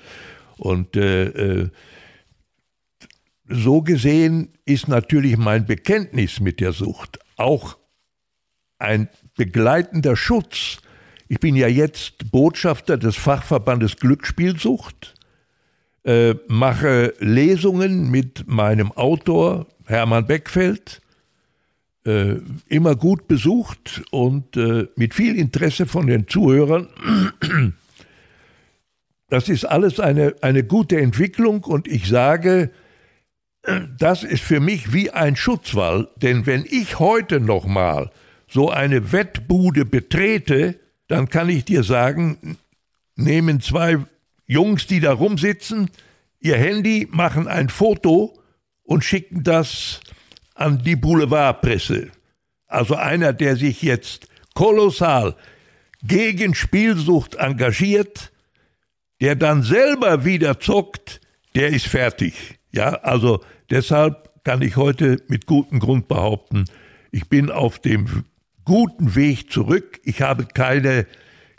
Und 0.57 0.95
äh, 0.95 1.25
äh 1.25 1.69
so 3.47 3.81
gesehen 3.81 4.49
ist 4.65 4.87
natürlich 4.87 5.37
mein 5.37 5.65
Bekenntnis 5.65 6.39
mit 6.39 6.59
der 6.59 6.71
Sucht 6.71 7.19
auch 7.37 7.77
ein 8.79 9.09
begleitender 9.35 10.15
Schutz. 10.15 10.77
Ich 11.27 11.39
bin 11.39 11.55
ja 11.55 11.67
jetzt 11.67 12.31
Botschafter 12.31 12.97
des 12.97 13.15
Fachverbandes 13.15 13.97
Glücksspielsucht, 13.97 15.15
äh, 16.03 16.35
mache 16.47 17.13
Lesungen 17.19 18.11
mit 18.11 18.47
meinem 18.47 18.91
Autor 18.91 19.67
Hermann 19.85 20.27
Beckfeld, 20.27 21.01
äh, 22.05 22.35
immer 22.67 22.95
gut 22.95 23.27
besucht 23.27 24.03
und 24.11 24.57
äh, 24.57 24.87
mit 24.95 25.13
viel 25.13 25.37
Interesse 25.37 25.85
von 25.85 26.07
den 26.07 26.27
Zuhörern. 26.27 26.89
Das 29.29 29.49
ist 29.49 29.65
alles 29.65 29.99
eine, 29.99 30.35
eine 30.41 30.63
gute 30.63 30.99
Entwicklung 30.99 31.63
und 31.63 31.87
ich 31.87 32.07
sage, 32.07 32.69
das 33.97 34.23
ist 34.23 34.43
für 34.43 34.59
mich 34.59 34.93
wie 34.93 35.11
ein 35.11 35.35
Schutzwall, 35.35 36.09
denn 36.17 36.45
wenn 36.45 36.65
ich 36.69 36.99
heute 36.99 37.39
nochmal 37.39 38.11
so 38.47 38.69
eine 38.69 39.11
Wettbude 39.11 39.85
betrete, 39.85 40.79
dann 41.07 41.29
kann 41.29 41.49
ich 41.49 41.65
dir 41.65 41.83
sagen, 41.83 42.57
nehmen 43.15 43.61
zwei 43.61 43.97
Jungs, 44.47 44.87
die 44.87 44.99
da 44.99 45.13
rumsitzen, 45.13 45.89
ihr 46.39 46.57
Handy, 46.57 47.07
machen 47.09 47.47
ein 47.47 47.69
Foto 47.69 48.37
und 48.83 49.03
schicken 49.03 49.43
das 49.43 50.01
an 50.55 50.83
die 50.83 50.95
Boulevardpresse. 50.95 52.11
Also 52.67 52.95
einer, 52.95 53.33
der 53.33 53.55
sich 53.55 53.81
jetzt 53.81 54.27
kolossal 54.53 55.35
gegen 56.03 56.53
Spielsucht 56.53 57.35
engagiert, 57.35 58.31
der 59.21 59.35
dann 59.35 59.63
selber 59.63 60.25
wieder 60.25 60.59
zockt, 60.59 61.21
der 61.55 61.69
ist 61.69 61.87
fertig. 61.87 62.59
Ja, 62.71 62.95
also 62.95 63.41
deshalb 63.69 64.29
kann 64.43 64.61
ich 64.61 64.75
heute 64.75 65.21
mit 65.27 65.45
gutem 65.45 65.79
Grund 65.79 66.07
behaupten, 66.07 66.65
ich 67.11 67.29
bin 67.29 67.51
auf 67.51 67.79
dem 67.79 68.25
guten 68.65 69.15
Weg 69.15 69.51
zurück. 69.51 69.99
Ich 70.03 70.21
habe 70.21 70.45
keine, 70.45 71.05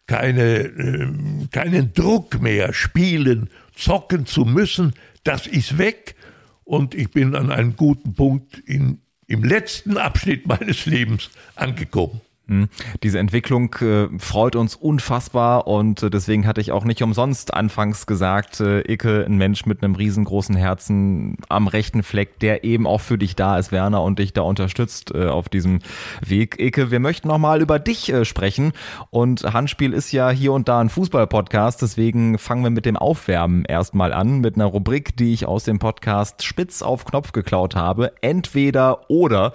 keine, 0.06 0.58
äh, 0.60 1.08
keinen 1.50 1.92
Druck 1.92 2.40
mehr, 2.40 2.72
spielen, 2.72 3.50
zocken 3.74 4.26
zu 4.26 4.44
müssen. 4.44 4.94
Das 5.22 5.46
ist 5.46 5.78
weg 5.78 6.16
und 6.64 6.94
ich 6.94 7.10
bin 7.10 7.34
an 7.34 7.50
einem 7.50 7.76
guten 7.76 8.14
Punkt 8.14 8.58
in, 8.58 9.00
im 9.26 9.44
letzten 9.44 9.96
Abschnitt 9.96 10.46
meines 10.46 10.86
Lebens 10.86 11.30
angekommen. 11.54 12.20
Hm. 12.46 12.68
Diese 13.02 13.18
Entwicklung 13.18 13.72
äh, 13.80 14.08
freut 14.18 14.54
uns 14.54 14.76
unfassbar 14.76 15.66
und 15.66 16.02
äh, 16.02 16.10
deswegen 16.10 16.46
hatte 16.46 16.60
ich 16.60 16.72
auch 16.72 16.84
nicht 16.84 17.02
umsonst 17.02 17.54
anfangs 17.54 18.06
gesagt, 18.06 18.60
äh, 18.60 18.80
Icke, 18.80 19.24
ein 19.24 19.38
Mensch 19.38 19.64
mit 19.64 19.82
einem 19.82 19.94
riesengroßen 19.94 20.54
Herzen 20.54 21.38
am 21.48 21.68
rechten 21.68 22.02
Fleck, 22.02 22.38
der 22.40 22.62
eben 22.62 22.86
auch 22.86 23.00
für 23.00 23.16
dich 23.16 23.34
da 23.34 23.58
ist, 23.58 23.72
Werner, 23.72 24.02
und 24.02 24.18
dich 24.18 24.34
da 24.34 24.42
unterstützt 24.42 25.14
äh, 25.14 25.28
auf 25.28 25.48
diesem 25.48 25.78
Weg. 26.20 26.60
Icke, 26.60 26.90
wir 26.90 27.00
möchten 27.00 27.28
nochmal 27.28 27.62
über 27.62 27.78
dich 27.78 28.12
äh, 28.12 28.26
sprechen 28.26 28.74
und 29.08 29.42
Handspiel 29.54 29.94
ist 29.94 30.12
ja 30.12 30.28
hier 30.28 30.52
und 30.52 30.68
da 30.68 30.80
ein 30.80 30.90
Fußball-Podcast, 30.90 31.80
deswegen 31.80 32.36
fangen 32.36 32.62
wir 32.62 32.70
mit 32.70 32.84
dem 32.84 32.98
Aufwärmen 32.98 33.64
erstmal 33.64 34.12
an, 34.12 34.40
mit 34.40 34.56
einer 34.56 34.66
Rubrik, 34.66 35.16
die 35.16 35.32
ich 35.32 35.46
aus 35.46 35.64
dem 35.64 35.78
Podcast 35.78 36.42
Spitz 36.44 36.82
auf 36.82 37.06
Knopf 37.06 37.32
geklaut 37.32 37.74
habe. 37.74 38.12
Entweder 38.20 39.08
oder. 39.08 39.54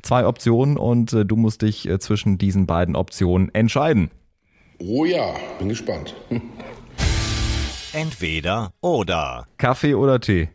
Zwei 0.00 0.26
Optionen 0.26 0.78
und 0.78 1.12
äh, 1.12 1.26
du 1.26 1.36
musst 1.36 1.60
dich 1.60 1.86
zwischen 1.98 2.29
zwischen 2.30 2.38
diesen 2.38 2.66
beiden 2.66 2.96
Optionen 2.96 3.52
entscheiden. 3.54 4.10
Oh 4.78 5.04
ja, 5.04 5.34
bin 5.58 5.68
gespannt. 5.68 6.14
Entweder 7.92 8.72
oder. 8.80 9.46
Kaffee 9.58 9.94
oder 9.94 10.20
Tee? 10.20 10.48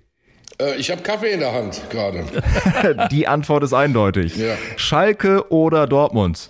Äh, 0.59 0.75
ich 0.77 0.89
habe 0.89 1.01
Kaffee 1.01 1.31
in 1.31 1.41
der 1.41 1.53
Hand 1.53 1.81
gerade. 1.89 2.23
Die 3.11 3.27
Antwort 3.27 3.63
ist 3.63 3.73
eindeutig. 3.73 4.37
Ja. 4.37 4.55
Schalke 4.77 5.51
oder 5.51 5.85
Dortmund? 5.85 6.49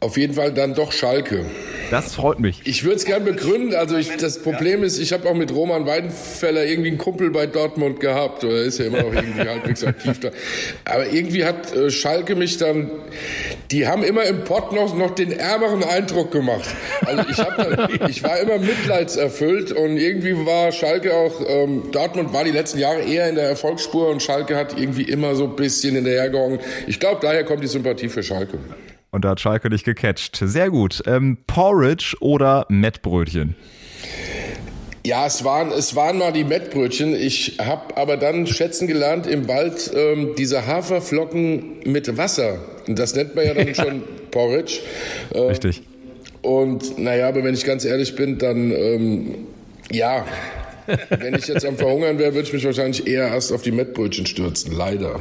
Auf 0.00 0.16
jeden 0.16 0.34
Fall 0.34 0.52
dann 0.52 0.74
doch 0.74 0.92
Schalke. 0.92 1.44
Das 1.90 2.14
freut 2.14 2.38
mich. 2.38 2.60
Ich 2.64 2.84
würde 2.84 2.96
es 2.96 3.04
gern 3.04 3.24
begründen. 3.24 3.74
Also 3.74 3.96
ich, 3.96 4.16
das 4.16 4.42
Problem 4.42 4.84
ist, 4.84 4.98
ich 4.98 5.12
habe 5.12 5.28
auch 5.28 5.34
mit 5.34 5.52
Roman 5.52 5.86
Weidenfeller 5.86 6.64
irgendwie 6.66 6.90
einen 6.90 6.98
Kumpel 6.98 7.30
bei 7.30 7.46
Dortmund 7.46 7.98
gehabt. 7.98 8.44
Oder 8.44 8.62
ist 8.62 8.78
ja 8.78 8.86
immer 8.86 9.02
noch 9.02 9.12
irgendwie 9.12 9.40
halbwegs 9.48 9.82
aktiv 9.82 10.20
da. 10.20 10.30
Aber 10.84 11.06
irgendwie 11.06 11.44
hat 11.44 11.74
äh, 11.74 11.90
Schalke 11.90 12.36
mich 12.36 12.58
dann, 12.58 12.90
die 13.72 13.88
haben 13.88 14.04
immer 14.04 14.22
im 14.24 14.44
Pott 14.44 14.72
noch, 14.72 14.94
noch 14.94 15.14
den 15.16 15.32
ärmeren 15.32 15.82
Eindruck 15.82 16.30
gemacht. 16.30 16.68
Also 17.04 17.24
ich, 17.28 17.38
hab 17.38 18.08
ich 18.08 18.22
war 18.22 18.38
immer 18.38 18.58
mitleidserfüllt 18.58 19.72
und 19.72 19.96
irgendwie 19.96 20.46
war 20.46 20.70
Schalke 20.70 21.14
auch, 21.14 21.40
ähm, 21.48 21.90
Dortmund 21.90 22.32
war 22.32 22.44
die 22.44 22.52
letzten 22.52 22.78
Jahre 22.78 23.00
eher 23.00 23.28
in 23.28 23.34
der 23.34 23.48
Erfolgsspur 23.48 24.10
und 24.10 24.22
Schalke 24.22 24.56
hat 24.56 24.78
irgendwie 24.78 25.02
immer 25.02 25.34
so 25.34 25.44
ein 25.44 25.56
bisschen 25.56 25.96
hinterhergehangen. 25.96 26.60
Ich 26.86 27.00
glaube, 27.00 27.18
daher 27.20 27.44
kommt 27.44 27.64
die 27.64 27.68
Sympathie 27.68 28.08
für 28.08 28.22
Schalke. 28.22 28.58
Und 29.10 29.24
da 29.24 29.30
hat 29.30 29.40
Schalke 29.40 29.70
dich 29.70 29.84
gecatcht. 29.84 30.38
Sehr 30.42 30.70
gut. 30.70 31.02
Ähm, 31.06 31.38
Porridge 31.46 32.16
oder 32.20 32.66
Mettbrötchen? 32.68 33.56
Ja, 35.06 35.26
es 35.26 35.42
waren, 35.44 35.70
es 35.70 35.96
waren 35.96 36.18
mal 36.18 36.32
die 36.32 36.44
Mettbrötchen. 36.44 37.14
Ich 37.14 37.58
habe 37.58 37.96
aber 37.96 38.16
dann 38.18 38.46
schätzen 38.46 38.86
gelernt 38.86 39.26
im 39.26 39.48
Wald 39.48 39.90
ähm, 39.94 40.34
diese 40.36 40.66
Haferflocken 40.66 41.80
mit 41.90 42.16
Wasser. 42.18 42.58
Das 42.86 43.14
nennt 43.14 43.34
man 43.34 43.46
ja 43.46 43.54
dann 43.54 43.74
schon 43.74 44.02
Porridge. 44.30 44.80
Äh, 45.32 45.38
Richtig. 45.38 45.82
Und 46.42 46.98
naja, 46.98 47.28
aber 47.28 47.42
wenn 47.44 47.54
ich 47.54 47.64
ganz 47.64 47.84
ehrlich 47.84 48.14
bin, 48.16 48.38
dann 48.38 48.70
ähm, 48.70 49.34
ja, 49.90 50.26
wenn 51.08 51.34
ich 51.34 51.48
jetzt 51.48 51.64
am 51.64 51.76
Verhungern 51.76 52.18
wäre, 52.18 52.34
würde 52.34 52.46
ich 52.46 52.52
mich 52.52 52.64
wahrscheinlich 52.64 53.06
eher 53.06 53.28
erst 53.28 53.52
auf 53.52 53.62
die 53.62 53.72
Mettbrötchen 53.72 54.26
stürzen. 54.26 54.72
Leider. 54.72 55.20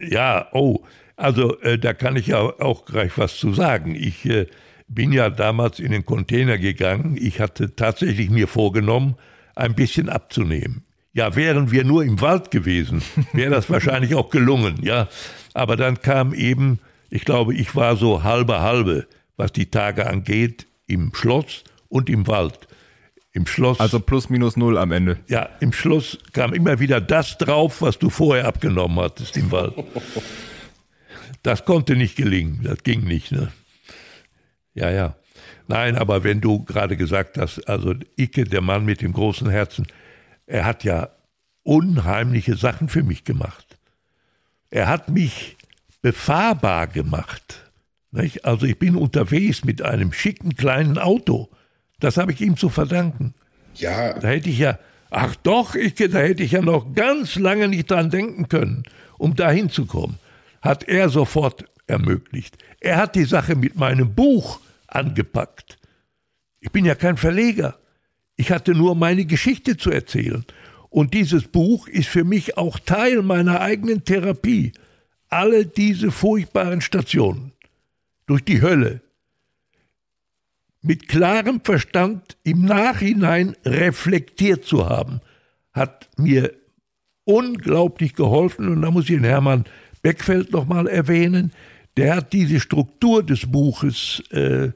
Ja, 0.00 0.48
oh. 0.52 0.80
Also 1.20 1.60
äh, 1.60 1.78
da 1.78 1.92
kann 1.92 2.16
ich 2.16 2.28
ja 2.28 2.38
auch 2.40 2.86
gleich 2.86 3.12
was 3.18 3.36
zu 3.36 3.52
sagen. 3.52 3.94
Ich 3.94 4.24
äh, 4.24 4.46
bin 4.88 5.12
ja 5.12 5.28
damals 5.28 5.78
in 5.78 5.92
den 5.92 6.06
Container 6.06 6.56
gegangen. 6.56 7.18
Ich 7.20 7.40
hatte 7.40 7.76
tatsächlich 7.76 8.30
mir 8.30 8.48
vorgenommen, 8.48 9.16
ein 9.54 9.74
bisschen 9.74 10.08
abzunehmen. 10.08 10.82
Ja, 11.12 11.36
wären 11.36 11.70
wir 11.70 11.84
nur 11.84 12.04
im 12.04 12.22
Wald 12.22 12.50
gewesen, 12.50 13.02
wäre 13.34 13.50
das 13.50 13.68
wahrscheinlich 13.68 14.14
auch 14.14 14.30
gelungen, 14.30 14.78
ja. 14.82 15.08
Aber 15.52 15.76
dann 15.76 16.00
kam 16.00 16.32
eben, 16.32 16.78
ich 17.10 17.26
glaube, 17.26 17.54
ich 17.54 17.76
war 17.76 17.96
so 17.96 18.22
halbe 18.22 18.60
halbe, 18.60 19.06
was 19.36 19.52
die 19.52 19.70
Tage 19.70 20.08
angeht, 20.08 20.66
im 20.86 21.12
Schloss 21.14 21.64
und 21.90 22.08
im 22.08 22.26
Wald. 22.28 22.66
Im 23.32 23.46
Schloss. 23.46 23.78
Also 23.78 24.00
plus 24.00 24.30
minus 24.30 24.56
null 24.56 24.78
am 24.78 24.90
Ende. 24.90 25.18
Ja, 25.28 25.50
im 25.60 25.74
Schloss 25.74 26.18
kam 26.32 26.54
immer 26.54 26.80
wieder 26.80 27.00
das 27.00 27.36
drauf, 27.36 27.82
was 27.82 27.98
du 27.98 28.08
vorher 28.08 28.46
abgenommen 28.46 28.98
hattest 28.98 29.36
im 29.36 29.52
Wald. 29.52 29.74
Das 31.42 31.64
konnte 31.64 31.96
nicht 31.96 32.16
gelingen, 32.16 32.60
das 32.62 32.82
ging 32.82 33.04
nicht. 33.04 33.32
Ne? 33.32 33.50
Ja, 34.74 34.90
ja. 34.90 35.16
Nein, 35.68 35.96
aber 35.96 36.24
wenn 36.24 36.40
du 36.40 36.64
gerade 36.64 36.96
gesagt 36.96 37.38
hast, 37.38 37.68
also 37.68 37.94
Icke, 38.16 38.44
der 38.44 38.60
Mann 38.60 38.84
mit 38.84 39.00
dem 39.00 39.12
großen 39.12 39.48
Herzen, 39.48 39.86
er 40.46 40.64
hat 40.64 40.84
ja 40.84 41.10
unheimliche 41.62 42.56
Sachen 42.56 42.88
für 42.88 43.02
mich 43.02 43.24
gemacht. 43.24 43.78
Er 44.70 44.88
hat 44.88 45.08
mich 45.08 45.56
befahrbar 46.02 46.86
gemacht. 46.88 47.70
Nicht? 48.10 48.44
Also 48.44 48.66
ich 48.66 48.78
bin 48.78 48.96
unterwegs 48.96 49.64
mit 49.64 49.82
einem 49.82 50.12
schicken 50.12 50.56
kleinen 50.56 50.98
Auto. 50.98 51.48
Das 52.00 52.16
habe 52.16 52.32
ich 52.32 52.40
ihm 52.40 52.56
zu 52.56 52.68
verdanken. 52.68 53.34
Ja. 53.76 54.18
Da 54.18 54.28
hätte 54.28 54.50
ich 54.50 54.58
ja, 54.58 54.78
ach 55.10 55.36
doch, 55.36 55.74
Icke, 55.74 56.08
da 56.08 56.18
hätte 56.18 56.42
ich 56.42 56.52
ja 56.52 56.62
noch 56.62 56.94
ganz 56.94 57.36
lange 57.36 57.68
nicht 57.68 57.90
dran 57.90 58.10
denken 58.10 58.48
können, 58.48 58.82
um 59.18 59.36
da 59.36 59.50
hinzukommen 59.50 60.18
hat 60.60 60.84
er 60.84 61.08
sofort 61.08 61.64
ermöglicht. 61.86 62.56
Er 62.80 62.96
hat 62.96 63.16
die 63.16 63.24
Sache 63.24 63.56
mit 63.56 63.76
meinem 63.76 64.14
Buch 64.14 64.60
angepackt. 64.86 65.78
Ich 66.60 66.70
bin 66.70 66.84
ja 66.84 66.94
kein 66.94 67.16
Verleger. 67.16 67.78
Ich 68.36 68.50
hatte 68.50 68.74
nur 68.74 68.94
meine 68.94 69.24
Geschichte 69.24 69.76
zu 69.76 69.90
erzählen. 69.90 70.44
Und 70.88 71.14
dieses 71.14 71.44
Buch 71.44 71.88
ist 71.88 72.08
für 72.08 72.24
mich 72.24 72.56
auch 72.58 72.78
Teil 72.78 73.22
meiner 73.22 73.60
eigenen 73.60 74.04
Therapie. 74.04 74.72
Alle 75.28 75.66
diese 75.66 76.10
furchtbaren 76.10 76.80
Stationen 76.80 77.52
durch 78.26 78.44
die 78.44 78.60
Hölle 78.60 79.00
mit 80.82 81.08
klarem 81.08 81.60
Verstand 81.62 82.36
im 82.42 82.64
Nachhinein 82.64 83.54
reflektiert 83.64 84.64
zu 84.64 84.88
haben, 84.88 85.20
hat 85.72 86.08
mir 86.16 86.52
unglaublich 87.24 88.14
geholfen. 88.14 88.68
Und 88.68 88.82
da 88.82 88.90
muss 88.90 89.04
ich 89.04 89.16
den 89.16 89.24
Hermann 89.24 89.64
Beckfeld 90.02 90.52
nochmal 90.52 90.86
erwähnen. 90.86 91.52
Der 91.96 92.16
hat 92.16 92.32
diese 92.32 92.60
Struktur 92.60 93.22
des 93.22 93.50
Buches 93.50 94.22
äh, 94.30 94.70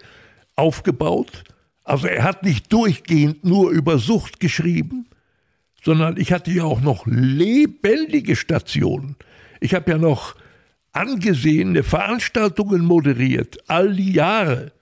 aufgebaut. 0.56 1.44
Also 1.84 2.06
er 2.06 2.24
hat 2.24 2.42
nicht 2.42 2.72
durchgehend 2.72 3.44
nur 3.44 3.70
über 3.70 3.98
Sucht 3.98 4.40
geschrieben, 4.40 5.06
sondern 5.82 6.16
ich 6.16 6.32
hatte 6.32 6.50
ja 6.50 6.64
auch 6.64 6.80
noch 6.80 7.06
lebendige 7.06 8.36
Stationen. 8.36 9.16
Ich 9.60 9.74
habe 9.74 9.90
ja 9.90 9.98
noch 9.98 10.34
angesehene 10.92 11.82
Veranstaltungen 11.82 12.84
moderiert, 12.84 13.58
all 13.68 13.94
die 13.94 14.12
Jahre, 14.12 14.72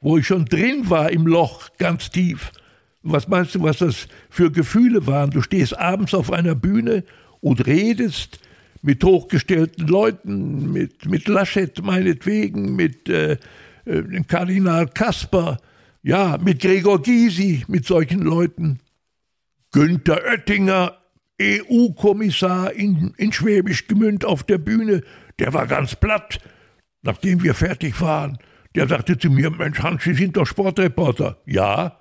wo 0.00 0.18
ich 0.18 0.26
schon 0.26 0.44
drin 0.44 0.90
war 0.90 1.10
im 1.10 1.26
Loch 1.26 1.70
ganz 1.78 2.10
tief. 2.10 2.52
Was 3.02 3.28
meinst 3.28 3.54
du, 3.54 3.62
was 3.62 3.78
das 3.78 4.08
für 4.28 4.50
Gefühle 4.50 5.06
waren? 5.06 5.30
Du 5.30 5.40
stehst 5.40 5.78
abends 5.78 6.12
auf 6.12 6.32
einer 6.32 6.54
Bühne 6.54 7.04
und 7.40 7.66
redest 7.66 8.40
mit 8.86 9.02
hochgestellten 9.02 9.88
Leuten, 9.88 10.72
mit, 10.72 11.06
mit 11.06 11.26
Laschet 11.26 11.82
meinetwegen, 11.82 12.76
mit 12.76 13.08
äh, 13.08 13.36
äh, 13.84 14.22
Kardinal 14.28 14.86
Kasper, 14.86 15.58
ja, 16.02 16.38
mit 16.38 16.60
Gregor 16.60 17.02
Gysi, 17.02 17.64
mit 17.66 17.84
solchen 17.84 18.20
Leuten. 18.20 18.78
Günther 19.72 20.22
Oettinger, 20.24 20.96
EU-Kommissar 21.42 22.72
in, 22.74 23.12
in 23.16 23.32
Schwäbisch 23.32 23.88
Gemünd 23.88 24.24
auf 24.24 24.44
der 24.44 24.58
Bühne, 24.58 25.02
der 25.40 25.52
war 25.52 25.66
ganz 25.66 25.96
platt, 25.96 26.38
nachdem 27.02 27.42
wir 27.42 27.54
fertig 27.54 28.00
waren. 28.00 28.38
Der 28.76 28.86
sagte 28.86 29.18
zu 29.18 29.30
mir, 29.30 29.50
Mensch 29.50 29.80
Hans, 29.80 30.04
Sie 30.04 30.14
sind 30.14 30.36
doch 30.36 30.46
Sportreporter. 30.46 31.38
Ja, 31.44 31.98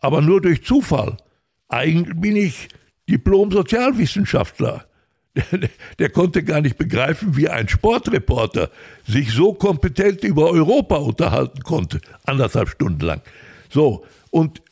aber 0.00 0.20
nur 0.20 0.42
durch 0.42 0.64
Zufall. 0.64 1.16
Eigentlich 1.68 2.20
bin 2.20 2.36
ich 2.36 2.68
Diplom-Sozialwissenschaftler. 3.08 4.87
Der, 5.98 6.10
konnte 6.10 6.42
gar 6.42 6.60
nicht 6.60 6.78
begreifen, 6.78 7.36
wie 7.36 7.48
ein 7.48 7.68
Sportreporter 7.68 8.70
sich 9.06 9.32
so 9.32 9.52
kompetent 9.54 10.24
über 10.24 10.50
Europa 10.50 10.96
unterhalten 10.96 11.62
konnte, 11.62 12.00
anderthalb 12.24 12.68
Stunden 12.68 13.00
lang. 13.00 13.22
So, 13.70 14.04
und 14.30 14.62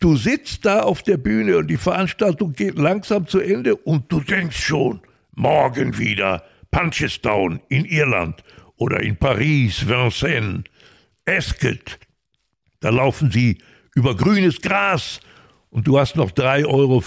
du 0.00 0.16
sitzt 0.16 0.64
da 0.64 0.80
auf 0.80 1.02
der 1.02 1.16
Bühne 1.16 1.58
und 1.58 1.68
die 1.68 1.76
Veranstaltung 1.76 2.52
geht 2.52 2.78
langsam 2.78 3.26
zu 3.26 3.40
Ende 3.40 3.76
und 3.76 4.10
du 4.10 4.20
denkst 4.20 4.60
schon, 4.60 5.00
morgen 5.34 5.98
wieder 5.98 6.44
Punchestown 6.70 7.60
in 7.68 7.84
Irland 7.84 8.42
oder 8.76 9.00
in 9.00 9.16
Paris, 9.16 9.86
Vincennes, 9.86 10.64
Esket. 11.24 11.98
Da 12.80 12.90
laufen 12.90 13.30
sie 13.30 13.58
über 13.94 14.16
grünes 14.16 14.60
Gras 14.60 15.20
und 15.70 15.86
du 15.86 15.98
hast 15.98 16.16
noch 16.16 16.30
3,50 16.30 16.66
Euro 16.66 17.02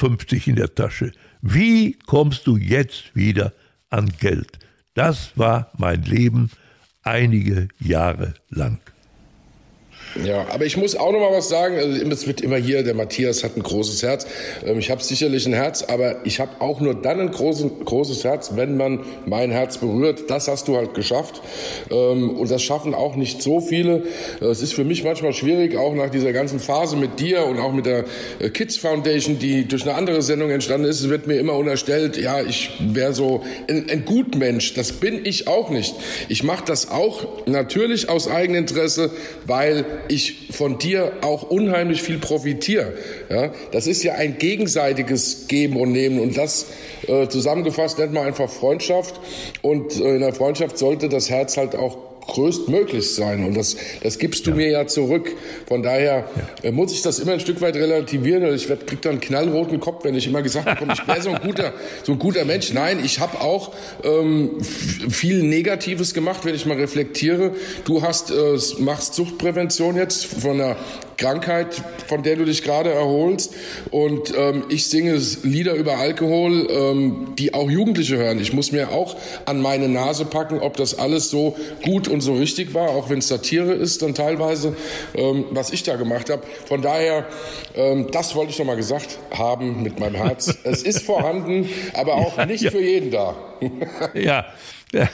in 0.46 0.56
der 0.56 0.76
Tasche. 0.76 1.12
Wie 1.42 1.94
kommst 2.06 2.46
du 2.46 2.58
jetzt 2.58 3.16
wieder 3.16 3.54
an 3.90 4.12
Geld? 4.20 4.60
Das 4.94 5.38
war 5.38 5.72
mein 5.78 6.04
Leben 6.04 6.52
einige 7.04 7.68
Jahre 7.80 8.36
lang. 8.50 8.80
Ja, 10.26 10.46
aber 10.50 10.66
ich 10.66 10.76
muss 10.76 10.96
auch 10.96 11.12
noch 11.14 11.22
mal 11.22 11.32
was 11.32 11.48
sagen. 11.48 11.78
Also, 11.78 12.06
es 12.06 12.28
wird 12.28 12.42
immer 12.42 12.58
hier, 12.58 12.84
der 12.84 12.94
Matthias 12.94 13.44
hat 13.44 13.56
ein 13.56 13.64
großes 13.64 14.04
Herz. 14.04 14.28
Ähm, 14.66 14.78
ich 14.80 14.92
habe 14.92 15.02
sicherlich 15.02 15.46
ein 15.46 15.54
Herz, 15.54 15.84
aber 15.84 16.26
ich 16.26 16.40
habe 16.40 16.52
auch 16.60 16.82
nur 16.82 16.96
dann 16.96 17.22
ein 17.22 17.32
großes, 17.32 17.66
großes 17.86 18.24
Herz, 18.26 18.52
wenn 18.56 18.76
man 18.76 19.00
mein 19.26 19.52
Herz 19.52 19.78
berührt. 19.78 20.30
Das 20.30 20.50
hast 20.50 20.68
du 20.68 20.76
halt 20.76 20.94
geschafft. 20.96 21.42
Ähm, 21.90 22.38
und 22.38 22.52
das 22.52 22.62
schaffen 22.62 22.94
auch 22.94 23.16
nicht 23.16 23.42
so 23.42 23.62
viele. 23.62 24.04
Es 24.42 24.62
ist 24.62 24.74
für 24.74 24.84
mich 24.84 25.04
manchmal 25.06 25.34
schwierig, 25.34 25.78
auch 25.78 25.96
nach 25.96 26.10
dieser 26.10 26.34
ganzen 26.34 26.60
Phase 26.60 26.98
mit 26.98 27.20
dir 27.20 27.46
und 27.46 27.60
auch 27.60 27.72
mit 27.72 27.86
der 27.86 28.04
äh, 28.40 28.50
Kids 28.50 28.76
Foundation, 28.76 29.40
die 29.40 29.66
durch 29.66 29.84
eine 29.84 29.96
andere 29.96 30.22
Sendung 30.22 30.50
entstanden 30.50 30.88
ist. 30.88 31.00
Es 31.00 31.10
wird 31.10 31.28
mir 31.28 31.40
immer 31.40 31.54
unterstellt, 31.54 32.18
ja, 32.18 32.42
ich 32.42 32.72
wäre 32.80 33.14
so 33.14 33.44
ein, 33.70 33.90
ein 33.90 34.04
Gutmensch. 34.04 34.74
Das 34.74 34.92
bin 34.92 35.26
ich 35.26 35.48
auch 35.48 35.70
nicht. 35.70 35.96
Ich 36.28 36.44
mache 36.44 36.66
das 36.66 36.92
auch 36.92 37.46
natürlich 37.46 38.10
aus 38.10 38.28
Eigeninteresse, 38.28 39.12
weil 39.46 39.86
ich 40.08 40.50
von 40.52 40.78
dir 40.78 41.14
auch 41.22 41.44
unheimlich 41.44 42.02
viel 42.02 42.18
profitiere. 42.18 42.94
Ja, 43.30 43.54
das 43.72 43.88
ist 43.88 44.04
ja 44.04 44.14
ein 44.14 44.38
gegenseitiges 44.38 45.48
Geben 45.48 45.78
und 45.78 45.92
Nehmen 45.92 46.20
und 46.20 46.38
das 46.38 46.68
äh, 47.08 47.28
zusammengefasst 47.28 47.98
nennt 48.00 48.14
man 48.14 48.26
einfach 48.26 48.50
Freundschaft 48.50 49.20
und 49.62 50.00
äh, 50.00 50.16
in 50.16 50.22
der 50.22 50.34
Freundschaft 50.34 50.78
sollte 50.78 51.10
das 51.10 51.30
Herz 51.30 51.58
halt 51.58 51.76
auch 51.76 52.11
größtmöglich 52.28 53.14
sein. 53.14 53.44
Und 53.46 53.56
das, 53.56 53.78
das 54.02 54.18
gibst 54.18 54.46
du 54.48 54.52
ja. 54.52 54.56
mir 54.56 54.70
ja 54.70 54.88
zurück. 54.88 55.32
Von 55.68 55.84
daher 55.84 56.30
ja. 56.64 56.70
Äh, 56.70 56.72
muss 56.72 56.94
ich 56.94 57.02
das 57.02 57.20
immer 57.20 57.34
ein 57.34 57.40
Stück 57.40 57.62
weit 57.62 57.76
relativieren. 57.76 58.54
Ich 58.54 58.68
krieg 58.68 59.02
dann 59.02 59.14
einen 59.14 59.22
knallroten 59.22 59.80
Kopf, 59.80 60.04
wenn 60.04 60.16
ich 60.16 60.28
immer 60.28 60.42
gesagt 60.42 60.66
bekomme, 60.66 60.94
ich 60.94 61.08
wäre 61.08 61.22
so 61.22 61.30
ein 61.32 61.42
guter, 61.42 61.74
so 62.04 62.14
ein 62.14 62.20
guter 62.20 62.46
Mensch. 62.46 62.74
Nein, 62.74 63.02
ich 63.04 63.20
habe 63.20 63.42
auch 63.42 63.74
ähm, 64.04 64.62
viel 64.62 65.44
Negatives 65.44 66.14
gemacht, 66.14 66.46
wenn 66.46 66.56
ich 66.56 66.66
mal 66.66 66.78
reflektiere. 66.78 67.52
Du 67.86 68.02
hast 68.02 68.32
äh, 68.32 68.58
machst 68.80 69.16
Suchtprävention 69.16 69.96
jetzt 69.96 70.26
von 70.26 70.62
einer 70.62 70.78
Krankheit, 71.18 71.82
von 72.08 72.24
der 72.24 72.36
du 72.36 72.46
dich 72.46 72.64
gerade 72.64 72.92
erholst. 72.92 73.54
Und 73.92 74.34
ähm, 74.38 74.64
ich 74.70 74.88
singe 74.88 75.20
Lieder 75.44 75.74
über 75.76 75.98
Alkohol, 75.98 76.68
ähm, 76.70 77.34
die 77.38 77.54
auch 77.54 77.70
Jugendliche 77.70 78.18
hören. 78.18 78.40
Ich 78.40 78.54
muss 78.54 78.72
mir 78.72 78.92
auch 78.92 79.16
an 79.46 79.62
meine 79.62 79.88
Nase 79.88 80.26
packen, 80.26 80.60
ob 80.60 80.78
das 80.78 80.98
alles 80.98 81.30
so 81.30 81.56
gut 81.84 82.08
und 82.08 82.22
so 82.22 82.36
richtig 82.36 82.74
war, 82.74 82.90
auch 82.90 83.10
wenn 83.10 83.20
es 83.20 83.28
Satire 83.28 83.74
ist, 83.74 84.02
dann 84.02 84.14
teilweise, 84.14 84.76
ähm, 85.16 85.46
was 85.52 85.72
ich 85.72 85.84
da 85.84 85.96
gemacht 85.96 86.30
habe. 86.30 86.44
Von 86.68 86.82
daher, 86.82 87.26
ähm, 87.76 88.08
das 88.12 88.36
wollte 88.36 88.52
ich 88.52 88.60
noch 88.60 88.66
mal 88.66 88.76
gesagt 88.76 89.20
haben 89.32 89.84
mit 89.84 90.00
meinem 90.00 90.16
Herz. 90.16 90.58
es 90.64 90.84
ist 90.84 91.04
vorhanden, 91.04 91.70
aber 91.94 92.16
auch 92.16 92.38
ja, 92.38 92.46
nicht 92.46 92.64
ja. 92.64 92.72
für 92.72 92.82
jeden 92.82 93.12
da. 93.12 93.36
ja. 94.14 94.46
ja. 94.92 95.10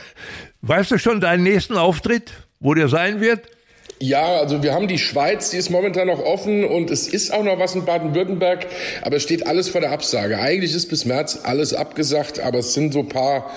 Weißt 0.61 0.91
du 0.91 0.97
schon 0.97 1.21
deinen 1.21 1.43
nächsten 1.43 1.77
Auftritt, 1.77 2.31
wo 2.59 2.73
der 2.73 2.87
sein 2.87 3.21
wird? 3.21 3.56
Ja, 3.99 4.37
also 4.37 4.61
wir 4.61 4.73
haben 4.73 4.87
die 4.87 4.99
Schweiz, 4.99 5.49
die 5.49 5.57
ist 5.57 5.69
momentan 5.69 6.07
noch 6.07 6.19
offen 6.19 6.63
und 6.63 6.91
es 6.91 7.07
ist 7.07 7.33
auch 7.33 7.43
noch 7.43 7.57
was 7.57 7.73
in 7.73 7.85
Baden-Württemberg, 7.85 8.67
aber 9.01 9.15
es 9.15 9.23
steht 9.23 9.47
alles 9.47 9.69
vor 9.69 9.81
der 9.81 9.91
Absage. 9.91 10.39
Eigentlich 10.39 10.73
ist 10.75 10.87
bis 10.87 11.05
März 11.05 11.39
alles 11.43 11.73
abgesagt, 11.73 12.39
aber 12.39 12.59
es 12.59 12.73
sind 12.73 12.93
so 12.93 12.99
ein 12.99 13.09
paar, 13.09 13.51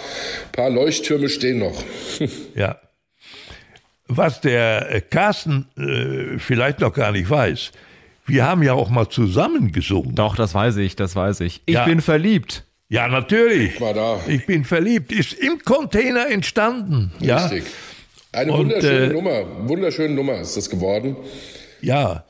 paar 0.53 0.71
Leuchttürme 0.71 1.29
stehen 1.29 1.59
noch. 1.59 1.83
Ja. 2.55 2.81
Was 4.13 4.41
der 4.41 4.93
äh, 4.93 5.01
Carsten 5.03 5.69
äh, 5.79 6.39
vielleicht 6.39 6.81
noch 6.81 6.93
gar 6.93 7.13
nicht 7.13 7.31
weiß, 7.31 7.71
wir 8.27 8.45
haben 8.45 8.63
ja 8.63 8.73
auch 8.73 8.91
mal 8.91 9.09
zusammen 9.09 9.71
gesungen. 9.71 10.17
Doch, 10.17 10.35
das 10.35 10.53
weiß 10.53 10.79
ich, 10.79 10.97
das 10.97 11.15
weiß 11.15 11.41
ich. 11.41 11.63
Ich 11.67 11.75
ja. 11.75 11.85
bin 11.85 12.01
verliebt. 12.01 12.65
Ja, 12.89 13.07
natürlich. 13.07 13.75
Ich 13.75 13.81
war 13.81 13.95
da. 13.95 14.21
Ich 14.27 14.47
bin 14.47 14.65
verliebt. 14.65 15.13
Ist 15.13 15.33
im 15.35 15.61
Container 15.61 16.29
entstanden. 16.29 17.13
Richtig. 17.21 17.29
Ja. 17.29 17.90
Eine 18.33 18.53
und, 18.53 18.59
wunderschöne 18.61 19.07
äh, 19.07 19.13
Nummer, 19.13 19.69
wunderschöne 19.69 20.15
Nummer 20.15 20.41
ist 20.41 20.57
das 20.57 20.71
geworden. 20.71 21.17
Ja, 21.81 22.25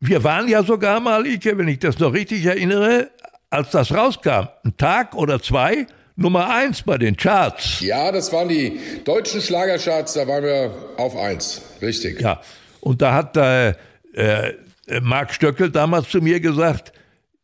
wir 0.00 0.24
waren 0.24 0.48
ja 0.48 0.64
sogar 0.64 0.98
mal, 0.98 1.26
Ike, 1.26 1.56
wenn 1.56 1.68
ich 1.68 1.78
das 1.78 1.98
noch 1.98 2.12
richtig 2.12 2.44
erinnere, 2.44 3.10
als 3.50 3.70
das 3.70 3.92
rauskam, 3.92 4.48
ein 4.64 4.76
Tag 4.76 5.14
oder 5.14 5.40
zwei, 5.40 5.86
Nummer 6.16 6.50
eins 6.50 6.82
bei 6.82 6.98
den 6.98 7.16
Charts. 7.16 7.80
Ja, 7.80 8.10
das 8.10 8.32
waren 8.32 8.48
die 8.48 8.80
deutschen 9.04 9.40
Schlagercharts, 9.40 10.14
da 10.14 10.26
waren 10.26 10.42
wir 10.42 10.74
auf 10.96 11.16
eins, 11.16 11.62
richtig. 11.80 12.20
Ja, 12.20 12.40
und 12.80 13.00
da 13.00 13.14
hat 13.14 13.36
äh, 13.36 13.70
äh, 14.14 14.54
Marc 15.00 15.32
Stöckel 15.32 15.70
damals 15.70 16.08
zu 16.08 16.20
mir 16.20 16.40
gesagt, 16.40 16.92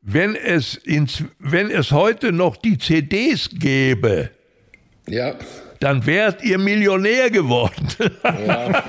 wenn 0.03 0.35
es, 0.35 0.75
ins, 0.75 1.23
wenn 1.39 1.71
es 1.71 1.93
heute 1.93 2.33
noch 2.33 2.57
die 2.57 2.77
CDs 2.77 3.49
gäbe, 3.53 4.31
ja 5.07 5.35
dann 5.81 6.07
wärt 6.07 6.43
ihr 6.43 6.59
Millionär 6.59 7.31
geworden. 7.31 7.89
Ja. 8.25 8.83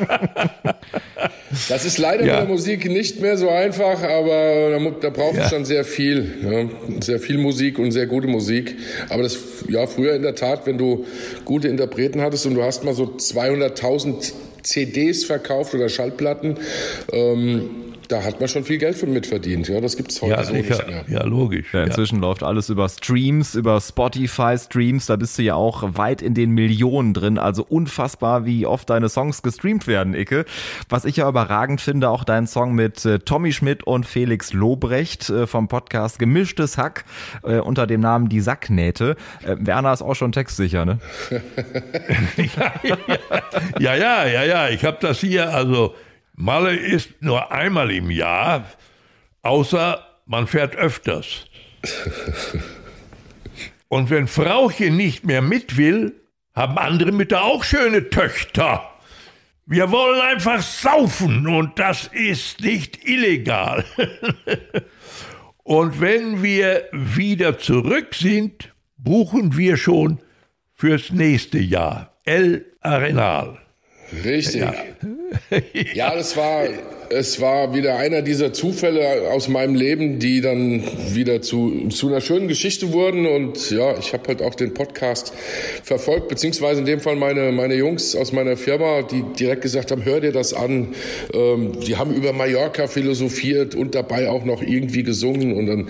Das 1.67 1.86
ist 1.86 1.97
leider 1.97 2.25
ja. 2.25 2.34
mit 2.34 2.41
der 2.43 2.49
Musik 2.49 2.89
nicht 2.89 3.21
mehr 3.21 3.38
so 3.38 3.49
einfach, 3.49 4.02
aber 4.02 4.69
da, 4.71 4.91
da 5.02 5.10
braucht 5.10 5.34
es 5.34 5.39
ja. 5.45 5.49
schon 5.49 5.65
sehr 5.65 5.84
viel. 5.84 6.32
Ja. 6.43 7.02
Sehr 7.02 7.19
viel 7.19 7.38
Musik 7.38 7.80
und 7.80 7.91
sehr 7.91 8.08
gute 8.08 8.28
Musik. 8.28 8.75
Aber 9.10 9.23
das, 9.23 9.38
ja, 9.67 9.88
früher 9.88 10.13
in 10.15 10.21
der 10.21 10.36
Tat, 10.36 10.65
wenn 10.65 10.78
du 10.78 11.06
gute 11.45 11.67
Interpreten 11.67 12.21
hattest 12.21 12.45
und 12.45 12.56
du 12.56 12.63
hast 12.63 12.84
mal 12.84 12.93
so 12.93 13.06
200.000 13.06 14.32
CDs 14.63 15.23
verkauft 15.25 15.73
oder 15.73 15.89
Schallplatten, 15.89 16.58
ähm, 17.12 17.88
da 18.09 18.23
hat 18.23 18.39
man 18.39 18.49
schon 18.49 18.63
viel 18.63 18.79
Geld 18.79 18.97
für 18.97 19.05
mitverdient. 19.05 19.67
Ja, 19.67 19.79
das 19.79 19.95
gibt 19.95 20.11
es 20.11 20.21
heute 20.21 20.31
ja, 20.31 20.43
so 20.43 20.51
nicht 20.51 20.69
mehr. 20.69 21.05
Ja, 21.07 21.23
logisch. 21.23 21.73
Ja, 21.73 21.83
inzwischen 21.83 22.15
ja. 22.15 22.21
läuft 22.21 22.41
alles 22.41 22.69
über 22.69 22.89
Streams, 22.89 23.53
über 23.53 23.79
Spotify-Streams. 23.79 25.05
Da 25.05 25.15
bist 25.15 25.37
du 25.37 25.43
ja 25.43 25.53
auch 25.53 25.95
weit 25.95 26.23
in 26.23 26.33
den 26.33 26.51
Millionen 26.51 27.13
drin. 27.13 27.37
Also 27.37 27.63
unfassbar, 27.69 28.45
wie 28.45 28.65
oft 28.65 28.89
deine 28.89 29.09
Songs 29.09 29.43
gestreamt 29.43 29.85
werden, 29.85 30.15
Icke. 30.15 30.45
Was 30.89 31.05
ich 31.05 31.17
ja 31.17 31.29
überragend 31.29 31.81
finde, 31.81 32.09
auch 32.09 32.23
dein 32.23 32.47
Song 32.47 32.73
mit 32.73 33.05
äh, 33.05 33.19
Tommy 33.19 33.53
Schmidt 33.53 33.83
und 33.83 34.07
Felix 34.07 34.53
Lobrecht 34.53 35.29
äh, 35.29 35.45
vom 35.45 35.67
Podcast 35.67 36.17
Gemischtes 36.17 36.79
Hack 36.79 37.05
äh, 37.43 37.59
unter 37.59 37.85
dem 37.85 38.01
Namen 38.01 38.27
Die 38.27 38.41
Sacknähte. 38.41 39.17
Äh, 39.43 39.55
Werner 39.59 39.93
ist 39.93 40.01
auch 40.01 40.15
schon 40.15 40.31
textsicher, 40.31 40.83
ne? 40.83 40.97
ja, 43.79 43.95
ja, 43.95 44.25
ja, 44.25 44.43
ja. 44.43 44.69
Ich 44.69 44.83
habe 44.83 44.97
das 44.99 45.19
hier, 45.19 45.53
also 45.53 45.93
Malle 46.41 46.73
ist 46.73 47.21
nur 47.21 47.52
einmal 47.52 47.91
im 47.91 48.10
Jahr, 48.10 48.65
außer 49.41 50.06
man 50.25 50.47
fährt 50.47 50.73
öfters. 50.73 51.45
Und 53.89 54.10
wenn 54.10 54.25
Frauchen 54.30 54.95
nicht 54.95 55.25
mehr 55.25 55.41
mit 55.41 55.75
will, 55.75 56.15
haben 56.56 56.78
andere 56.78 57.12
Mütter 57.12 57.43
auch 57.43 57.65
schöne 57.65 58.10
Töchter. 58.10 58.89
Wir 59.65 59.91
wollen 59.91 60.21
einfach 60.21 60.62
saufen 60.62 61.45
und 61.45 61.78
das 61.78 62.08
ist 62.08 62.62
nicht 62.62 63.08
illegal. 63.08 63.84
und 65.63 65.99
wenn 65.99 66.41
wir 66.41 66.88
wieder 66.91 67.60
zurück 67.60 68.15
sind, 68.15 68.73
buchen 68.97 69.58
wir 69.58 69.75
schon 69.78 70.19
fürs 70.73 71.12
nächste 71.12 71.60
Jahr. 71.60 72.13
El 72.23 72.65
Arenal. 72.82 73.60
Richtig. 74.23 74.61
Ja. 74.61 74.73
ja, 75.93 76.15
das 76.15 76.35
war, 76.35 76.63
es 77.09 77.39
war 77.39 77.73
wieder 77.73 77.97
einer 77.97 78.21
dieser 78.21 78.53
Zufälle 78.53 79.29
aus 79.31 79.47
meinem 79.47 79.75
Leben, 79.75 80.19
die 80.19 80.41
dann 80.41 80.83
wieder 81.13 81.41
zu, 81.41 81.89
zu 81.89 82.07
einer 82.07 82.21
schönen 82.21 82.47
Geschichte 82.47 82.91
wurden. 82.91 83.25
Und 83.25 83.71
ja, 83.71 83.97
ich 83.97 84.13
habe 84.13 84.27
halt 84.27 84.41
auch 84.41 84.55
den 84.55 84.73
Podcast 84.73 85.33
verfolgt, 85.83 86.29
beziehungsweise 86.29 86.79
in 86.79 86.85
dem 86.85 86.99
Fall 86.99 87.15
meine, 87.15 87.51
meine 87.51 87.75
Jungs 87.75 88.15
aus 88.15 88.31
meiner 88.31 88.57
Firma, 88.57 89.03
die 89.03 89.23
direkt 89.39 89.61
gesagt 89.61 89.91
haben, 89.91 90.05
hör 90.05 90.21
dir 90.21 90.31
das 90.31 90.53
an. 90.53 90.95
Ähm, 91.33 91.79
die 91.81 91.97
haben 91.97 92.13
über 92.13 92.33
Mallorca 92.33 92.87
philosophiert 92.87 93.75
und 93.75 93.95
dabei 93.95 94.29
auch 94.29 94.45
noch 94.45 94.61
irgendwie 94.61 95.03
gesungen. 95.03 95.55
Und 95.55 95.67
dann 95.67 95.89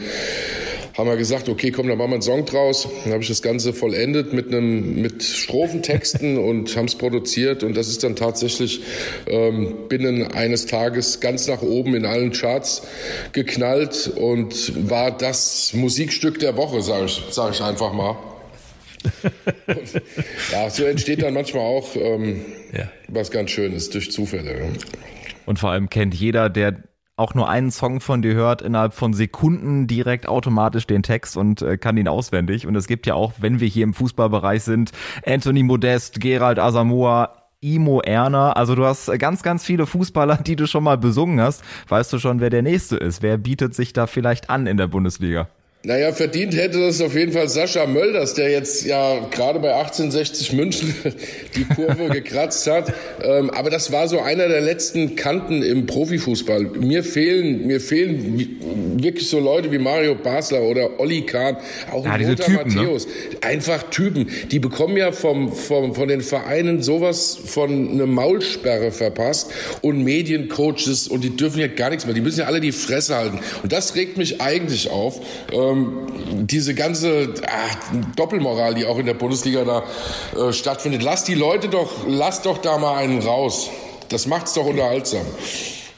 haben 1.00 1.10
wir 1.10 1.16
gesagt, 1.16 1.48
okay, 1.48 1.72
komm, 1.72 1.88
dann 1.88 1.98
machen 1.98 2.12
wir 2.12 2.16
einen 2.16 2.22
Song 2.22 2.46
draus. 2.46 2.88
Dann 3.04 3.14
habe 3.14 3.24
ich 3.24 3.30
das 3.30 3.42
Ganze 3.42 3.72
vollendet 3.72 4.34
mit 4.34 4.48
einem 4.48 5.02
mit 5.02 5.24
Strophentexten 5.24 6.38
und 6.44 6.76
haben 6.76 6.86
es 6.86 6.96
produziert 6.96 7.64
und 7.64 7.78
das 7.78 7.88
ist 7.88 8.04
dann 8.04 8.18
tatsächlich 8.18 8.82
ähm, 9.28 9.88
binnen 9.88 10.30
eines 10.34 10.66
Tages 10.66 11.22
ganz 11.22 11.48
nach 11.48 11.62
oben 11.62 11.96
in 11.96 12.06
allen 12.06 12.32
Charts 12.32 12.82
geknallt 13.32 14.12
und 14.14 14.90
war 14.90 15.18
das 15.18 15.74
Musikstück 15.74 16.40
der 16.40 16.58
Woche, 16.58 16.82
sage 16.82 17.06
ich, 17.06 17.24
sag 17.32 17.54
ich 17.54 17.62
einfach 17.62 17.94
mal. 17.94 18.18
und, 19.68 19.78
ja, 20.52 20.70
so 20.70 20.84
entsteht 20.84 21.22
dann 21.22 21.34
manchmal 21.34 21.64
auch 21.64 21.96
ähm, 21.96 22.42
ja. 22.74 22.92
was 23.08 23.32
ganz 23.32 23.52
Schönes 23.52 23.90
durch 23.90 24.12
Zufälle. 24.12 24.74
Und 25.46 25.60
vor 25.60 25.72
allem 25.72 25.90
kennt 25.90 26.14
jeder, 26.14 26.50
der 26.50 26.76
auch 27.20 27.36
nur 27.36 27.50
einen 27.50 27.70
Song 27.72 28.00
von 28.00 28.22
dir 28.22 28.34
hört, 28.34 28.62
innerhalb 28.62 28.94
von 28.94 29.14
Sekunden 29.14 29.88
direkt 29.88 30.28
automatisch 30.28 30.88
den 30.88 31.04
Text 31.04 31.38
und 31.38 31.62
äh, 31.62 31.78
kann 31.78 31.98
ihn 31.98 32.08
auswendig. 32.08 32.66
Und 32.66 32.76
es 32.76 32.88
gibt 32.88 33.06
ja 33.06 33.14
auch, 33.14 33.34
wenn 33.40 33.60
wir 33.60 33.68
hier 33.68 33.84
im 33.84 33.94
Fußballbereich 33.94 34.64
sind, 34.64 34.92
Anthony 35.26 35.64
Modest, 35.64 36.20
Gerald 36.22 36.60
Asamoah, 36.60 37.36
Imo 37.62 38.02
Erner. 38.02 38.56
Also 38.56 38.76
du 38.76 38.86
hast 38.86 39.12
ganz, 39.20 39.44
ganz 39.44 39.66
viele 39.66 39.86
Fußballer, 39.86 40.38
die 40.38 40.56
du 40.56 40.66
schon 40.66 40.84
mal 40.84 40.98
besungen 40.98 41.42
hast. 41.42 41.64
Weißt 41.90 42.12
du 42.14 42.20
schon, 42.20 42.40
wer 42.40 42.50
der 42.50 42.62
nächste 42.62 42.96
ist? 42.96 43.22
Wer 43.22 43.38
bietet 43.38 43.76
sich 43.76 43.94
da 43.94 44.08
vielleicht 44.08 44.50
an 44.50 44.66
in 44.66 44.78
der 44.78 44.88
Bundesliga? 44.88 45.50
Naja, 45.82 46.12
verdient 46.12 46.58
hätte 46.58 46.78
das 46.78 47.00
auf 47.00 47.16
jeden 47.16 47.32
Fall 47.32 47.48
Sascha 47.48 47.86
Mölders, 47.86 48.34
der 48.34 48.50
jetzt 48.50 48.84
ja 48.84 49.26
gerade 49.32 49.60
bei 49.60 49.74
1860 49.74 50.52
München 50.52 50.94
die 51.56 51.64
Kurve 51.64 52.10
gekratzt 52.12 52.68
hat. 52.68 52.94
Ähm, 53.24 53.50
aber 53.52 53.70
das 53.70 53.90
war 53.90 54.10
so 54.10 54.20
einer 54.20 54.50
der 54.50 54.60
letzten 54.60 55.16
Kanten 55.16 55.64
im 55.64 55.86
Profifußball. 55.86 56.64
Mir 56.82 57.02
fehlen, 57.06 57.66
mir 57.66 57.80
fehlen 57.80 59.00
wirklich 59.02 59.30
so 59.30 59.40
Leute 59.40 59.72
wie 59.72 59.78
Mario 59.78 60.16
Basler 60.16 60.64
oder 60.64 61.00
Olli 61.00 61.22
Kahn, 61.22 61.56
auch 61.94 62.04
ja, 62.04 62.18
Lothar 62.18 62.36
Typen, 62.36 62.74
ne? 62.74 62.82
Matthäus. 62.82 63.08
Ne? 63.08 63.14
Einfach 63.40 63.84
Typen. 63.84 64.30
Die 64.52 64.60
bekommen 64.60 64.98
ja 64.98 65.14
vom, 65.14 65.54
vom, 65.54 65.96
von 65.96 66.10
den 66.10 66.20
Vereinen 66.20 66.82
sowas 66.82 67.40
von 67.46 67.92
einer 67.92 68.06
Maulsperre 68.06 68.92
verpasst 68.92 69.52
und 69.82 70.04
Mediencoaches 70.04 71.08
und 71.08 71.24
die 71.24 71.38
dürfen 71.38 71.62
ja 71.62 71.68
gar 71.68 71.90
nichts 71.90 72.06
mehr. 72.06 72.14
Die 72.14 72.20
müssen 72.20 72.42
ja 72.42 72.48
alle 72.48 72.60
die 72.60 72.74
Fresse 72.74 73.16
halten. 73.16 73.40
Und 73.64 73.72
das 73.72 73.96
regt 73.96 74.18
mich 74.18 74.42
eigentlich 74.42 74.90
auf. 74.90 75.22
Ähm, 75.54 75.69
ähm, 75.72 76.48
diese 76.48 76.76
ganze 76.76 77.34
ach, 77.48 77.78
Doppelmoral, 78.16 78.76
die 78.76 78.86
auch 78.86 78.98
in 78.98 79.06
der 79.06 79.14
Bundesliga 79.14 79.64
da 79.64 79.84
äh, 80.40 80.54
stattfindet. 80.54 81.04
Lass 81.04 81.24
die 81.24 81.36
Leute 81.36 81.70
doch, 81.70 82.06
lass 82.08 82.42
doch 82.42 82.58
da 82.58 82.78
mal 82.78 82.98
einen 82.98 83.22
raus. 83.22 83.70
Das 84.10 84.28
macht's 84.28 84.54
doch 84.54 84.66
unterhaltsam. 84.66 85.26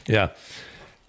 Ja. 0.06 0.32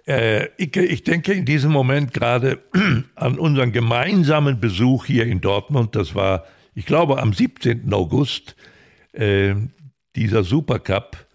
Äh, 0.06 0.48
ich, 0.58 0.76
ich, 0.76 1.04
denke 1.04 1.34
in 1.34 1.46
diesem 1.46 1.72
Moment 1.72 2.14
gerade 2.14 2.60
an 3.16 3.40
unseren 3.40 3.72
gemeinsamen 3.72 4.60
Besuch 4.60 5.06
hier 5.06 5.26
in 5.26 5.42
Dortmund. 5.42 5.96
Das 5.96 6.14
war, 6.16 6.46
ich 6.76 6.86
glaube, 6.86 7.20
am 7.22 7.34
17. 7.34 7.94
August. 7.94 8.56
Äh, 9.14 9.56
dieser 10.16 10.44
Supercup, 10.44 11.26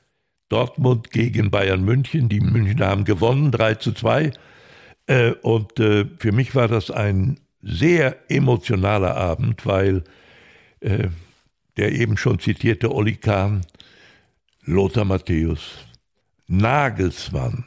Dortmund 0.48 1.10
gegen 1.10 1.50
Bayern 1.50 1.84
München. 1.84 2.28
Die 2.28 2.40
Münchner 2.40 2.86
haben 2.86 3.04
gewonnen, 3.04 3.50
3 3.50 3.74
zu 3.74 3.92
2. 3.92 4.32
Äh, 5.09 5.33
und 5.42 5.81
äh, 5.81 6.05
für 6.18 6.33
mich 6.33 6.55
war 6.55 6.68
das 6.68 6.90
ein 6.90 7.40
sehr 7.62 8.16
emotionaler 8.29 9.16
Abend, 9.16 9.66
weil 9.66 10.05
äh, 10.81 11.09
der 11.77 11.92
eben 11.92 12.16
schon 12.16 12.38
zitierte 12.38 12.94
Olli 12.94 13.16
Kahn, 13.16 13.62
Lothar 14.64 15.05
Matthäus, 15.05 15.79
Nagelsmann. 16.47 17.64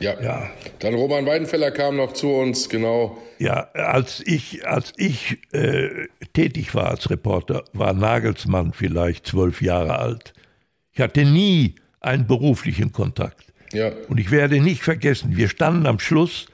Ja. 0.00 0.20
ja. 0.20 0.50
Dann 0.80 0.94
Roman 0.94 1.24
Weidenfeller 1.26 1.70
kam 1.70 1.96
noch 1.96 2.12
zu 2.12 2.28
uns, 2.28 2.68
genau. 2.68 3.16
Ja, 3.38 3.68
als 3.74 4.20
ich, 4.26 4.66
als 4.66 4.92
ich 4.96 5.38
äh, 5.52 6.08
tätig 6.32 6.74
war 6.74 6.88
als 6.88 7.08
Reporter, 7.10 7.64
war 7.72 7.92
Nagelsmann 7.92 8.72
vielleicht 8.72 9.26
zwölf 9.26 9.62
Jahre 9.62 9.98
alt. 9.98 10.34
Ich 10.92 11.00
hatte 11.00 11.24
nie 11.24 11.76
einen 12.00 12.26
beruflichen 12.26 12.90
Kontakt. 12.92 13.53
Ja. 13.74 13.92
Und 14.08 14.18
ich 14.18 14.30
werde 14.30 14.60
nicht 14.60 14.82
vergessen, 14.82 15.36
wir 15.36 15.48
standen 15.48 15.86
am 15.86 15.98
Schluss 15.98 16.46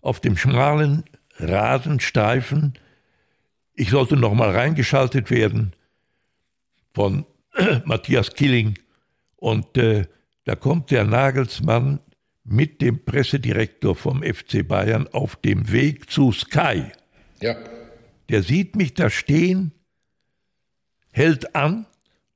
auf 0.00 0.20
dem 0.20 0.36
schmalen 0.36 1.04
Rasenstreifen. 1.36 2.74
Ich 3.74 3.90
sollte 3.90 4.16
noch 4.16 4.34
mal 4.34 4.50
reingeschaltet 4.50 5.30
werden 5.30 5.74
von 6.94 7.26
Matthias 7.84 8.34
Killing. 8.34 8.78
Und 9.36 9.76
äh, 9.76 10.06
da 10.44 10.56
kommt 10.56 10.90
der 10.90 11.04
Nagelsmann 11.04 12.00
mit 12.44 12.80
dem 12.80 13.04
Pressedirektor 13.04 13.94
vom 13.94 14.22
FC 14.22 14.66
Bayern 14.66 15.08
auf 15.12 15.36
dem 15.36 15.70
Weg 15.70 16.10
zu 16.10 16.32
Sky. 16.32 16.84
Ja. 17.40 17.56
Der 18.28 18.42
sieht 18.42 18.76
mich 18.76 18.94
da 18.94 19.10
stehen, 19.10 19.72
hält 21.12 21.54
an, 21.54 21.86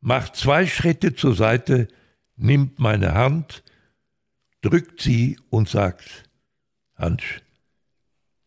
macht 0.00 0.36
zwei 0.36 0.66
Schritte 0.66 1.14
zur 1.14 1.34
Seite, 1.34 1.88
nimmt 2.36 2.78
meine 2.78 3.14
Hand, 3.14 3.62
drückt 4.66 5.00
sie 5.00 5.38
und 5.48 5.68
sagt, 5.68 6.28
Hans, 6.96 7.22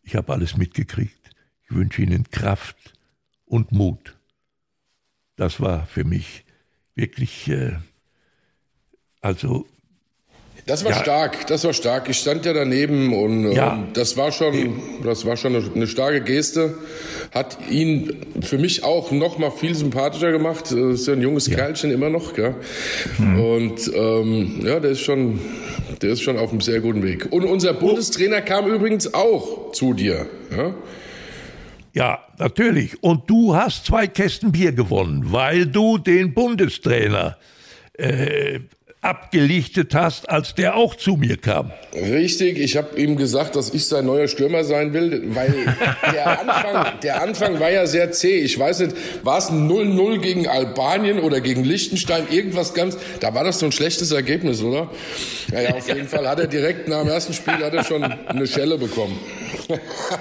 ich 0.01 0.17
habe 0.17 0.34
alles 0.34 0.58
mitgekriegt. 0.58 1.29
Ich 1.63 1.71
wünsche 1.71 2.01
Ihnen 2.01 2.29
Kraft 2.29 2.93
und 3.45 3.71
Mut. 3.71 4.17
Das 5.38 5.62
war 5.62 5.86
für 5.86 6.03
mich 6.03 6.43
wirklich, 6.93 7.47
äh, 7.47 7.77
also 9.21 9.65
das 10.69 10.86
war 10.86 10.91
ja. 10.91 10.99
stark, 10.99 11.47
das 11.47 11.63
war 11.63 11.73
stark. 11.73 12.10
Ich 12.10 12.17
stand 12.17 12.45
ja 12.45 12.53
daneben 12.53 13.12
und 13.12 13.51
ja. 13.51 13.73
ähm, 13.73 13.88
das 13.93 14.17
war 14.17 14.32
schon, 14.32 14.79
das 15.03 15.25
war 15.25 15.36
schon 15.36 15.55
eine, 15.55 15.65
eine, 15.73 15.88
starke 15.88 16.21
Geste. 16.21 16.75
Hat 17.34 17.58
ihn 17.71 18.15
für 18.41 18.60
mich 18.60 18.84
auch 18.84 19.12
noch 19.12 19.39
mal 19.39 19.49
viel 19.49 19.73
sympathischer 19.73 20.32
gemacht. 20.32 20.65
Das 20.65 20.73
ist 20.73 21.08
ja 21.08 21.13
ein 21.13 21.21
junges 21.21 21.47
ja. 21.47 21.55
Kerlchen 21.55 21.89
immer 21.89 22.12
noch, 22.12 22.36
gell? 22.36 22.53
Mhm. 23.17 23.39
Und 23.39 23.91
ähm, 23.95 24.62
ja, 24.63 24.79
der 24.79 24.91
ist 24.91 25.01
schon, 25.01 25.39
der 26.03 26.12
ist 26.12 26.21
schon 26.21 26.38
auf 26.38 26.51
einem 26.51 26.62
sehr 26.62 26.82
guten 26.82 27.01
Weg. 27.01 27.27
Und 27.32 27.45
unser 27.45 27.73
Bundestrainer 27.73 28.41
kam 28.41 28.71
übrigens 28.71 29.12
auch 29.12 29.71
zu 29.71 29.95
dir. 29.95 30.27
Ja? 30.55 30.75
Ja, 31.93 32.19
natürlich. 32.38 33.01
Und 33.01 33.27
du 33.27 33.55
hast 33.55 33.88
zwei 33.88 34.05
Kästen 34.05 34.51
Bier 34.51 34.71
gewonnen, 34.71 35.32
weil 35.32 35.65
du 35.65 35.97
den 35.97 36.36
Bundestrainer 36.36 37.38
äh, 37.93 38.60
abgelichtet 39.01 39.95
hast, 39.95 40.29
als 40.29 40.55
der 40.55 40.75
auch 40.75 40.93
zu 40.93 41.15
mir 41.15 41.38
kam. 41.38 41.71
Richtig, 41.93 42.59
ich 42.59 42.75
habe 42.75 42.99
ihm 42.99 43.15
gesagt, 43.15 43.55
dass 43.55 43.73
ich 43.73 43.85
sein 43.85 44.05
neuer 44.05 44.27
Stürmer 44.27 44.65
sein 44.65 44.93
will, 44.93 45.23
weil 45.33 45.53
der 46.13 46.41
Anfang, 46.41 46.99
der 47.01 47.21
Anfang 47.21 47.59
war 47.62 47.71
ja 47.71 47.88
sehr 47.88 48.12
zäh. 48.12 48.39
Ich 48.39 48.59
weiß 48.59 48.79
nicht, 48.79 48.95
war 49.23 49.38
es 49.38 49.49
ein 49.49 49.69
0-0 49.69 50.19
gegen 50.19 50.47
Albanien 50.47 51.19
oder 51.19 51.39
gegen 51.39 51.63
Liechtenstein, 51.63 52.27
irgendwas 52.29 52.73
ganz, 52.73 52.97
da 53.21 53.33
war 53.33 53.45
das 53.45 53.59
so 53.59 53.67
ein 53.67 53.71
schlechtes 53.71 54.12
Ergebnis, 54.12 54.62
oder? 54.62 54.89
Naja, 55.51 55.75
auf 55.75 55.88
jeden 55.93 56.07
Fall 56.07 56.27
hat 56.27 56.39
er 56.39 56.47
direkt 56.47 56.89
nach 56.89 56.99
dem 56.99 57.09
ersten 57.09 57.33
Spiel 57.33 57.53
hat 57.53 57.73
er 57.73 57.85
schon 57.85 58.03
eine 58.03 58.47
Schelle 58.47 58.77
bekommen. 58.77 59.17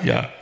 ja. 0.05 0.31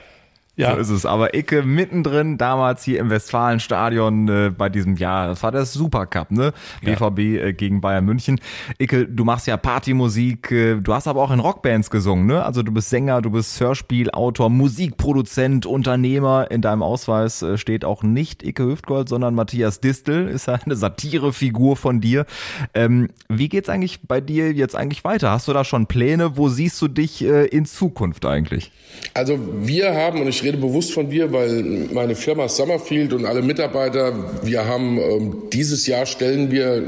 Ja. 0.57 0.75
So 0.75 0.81
ist 0.81 0.91
es. 0.91 1.07
Aber 1.07 1.35
Icke 1.35 1.63
mittendrin, 1.63 2.39
damals 2.39 2.83
hier 2.83 2.99
im 2.99 3.11
Westfalenstadion 3.11 4.29
äh, 4.29 4.51
bei 4.57 4.71
diesem 4.71 4.97
Jahr. 4.97 5.29
Das 5.29 5.43
war 5.43 5.53
der 5.53 5.67
Supercup, 5.67 6.31
ne? 6.31 6.53
Ja. 6.83 6.95
BVB 6.95 7.19
äh, 7.19 7.53
gegen 7.53 7.83
Bayern 7.83 8.07
München. 8.07 8.41
Icke, 8.79 9.07
du 9.07 9.25
machst 9.25 9.47
ja 9.47 9.59
Partymusik. 9.59 10.51
Äh, 10.51 10.77
du 10.77 10.95
hast 10.95 11.09
aber 11.09 11.23
auch 11.23 11.31
in 11.31 11.41
Rockbands 11.41 11.91
gesungen, 11.91 12.27
ne? 12.27 12.43
Also 12.43 12.63
du 12.63 12.73
bist 12.73 12.89
Sänger, 12.89 13.21
du 13.21 13.31
bist 13.31 13.61
Hörspielautor, 13.61 14.49
Musikproduzent, 14.49 15.67
Unternehmer. 15.67 16.51
In 16.51 16.63
deinem 16.63 16.83
Ausweis 16.83 17.43
äh, 17.43 17.59
steht 17.59 17.85
auch 17.85 18.03
nicht 18.03 18.43
Icke 18.43 18.65
Hüftgold, 18.65 19.11
sondern 19.11 19.35
Matthias 19.35 19.81
Distel. 19.81 20.29
Ist 20.37 20.47
ja 20.47 20.55
eine 20.65 20.75
Satirefigur 20.75 21.77
von 21.77 22.01
dir. 22.01 22.25
Ähm, 22.73 23.09
wie 23.29 23.51
geht's 23.51 23.69
eigentlich 23.69 24.01
bei 24.09 24.23
dir 24.23 24.53
jetzt 24.53 24.75
eigentlich 24.75 25.05
weiter? 25.05 25.31
Hast 25.31 25.49
du 25.49 25.53
da 25.53 25.65
schon 25.65 25.87
Pläne? 25.87 26.39
Wo 26.39 26.49
siehst 26.49 26.81
du 26.81 26.89
dich 26.89 27.23
äh, 27.23 27.45
in 27.45 27.67
Zukunft 27.67 28.25
eigentlich? 28.25 28.73
Also 29.13 29.39
wir 29.61 29.95
haben, 29.95 30.23
und 30.23 30.29
ich 30.29 30.43
rede 30.47 30.59
bewusst 30.59 30.93
von 30.93 31.11
wir, 31.11 31.33
weil 31.33 31.63
meine 31.93 32.15
Firma 32.15 32.49
Summerfield 32.49 33.13
und 33.13 33.27
alle 33.27 33.43
Mitarbeiter, 33.43 34.13
wir 34.45 34.65
haben 34.67 34.99
ähm, 34.99 35.43
dieses 35.53 35.87
Jahr 35.87 36.07
stellen 36.07 36.51
wir 36.53 36.85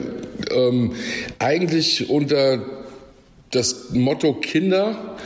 ähm, 0.50 0.92
eigentlich 1.38 2.08
unter 2.08 2.60
das 3.50 3.90
Motto 3.92 4.34
Kinder. 4.34 5.16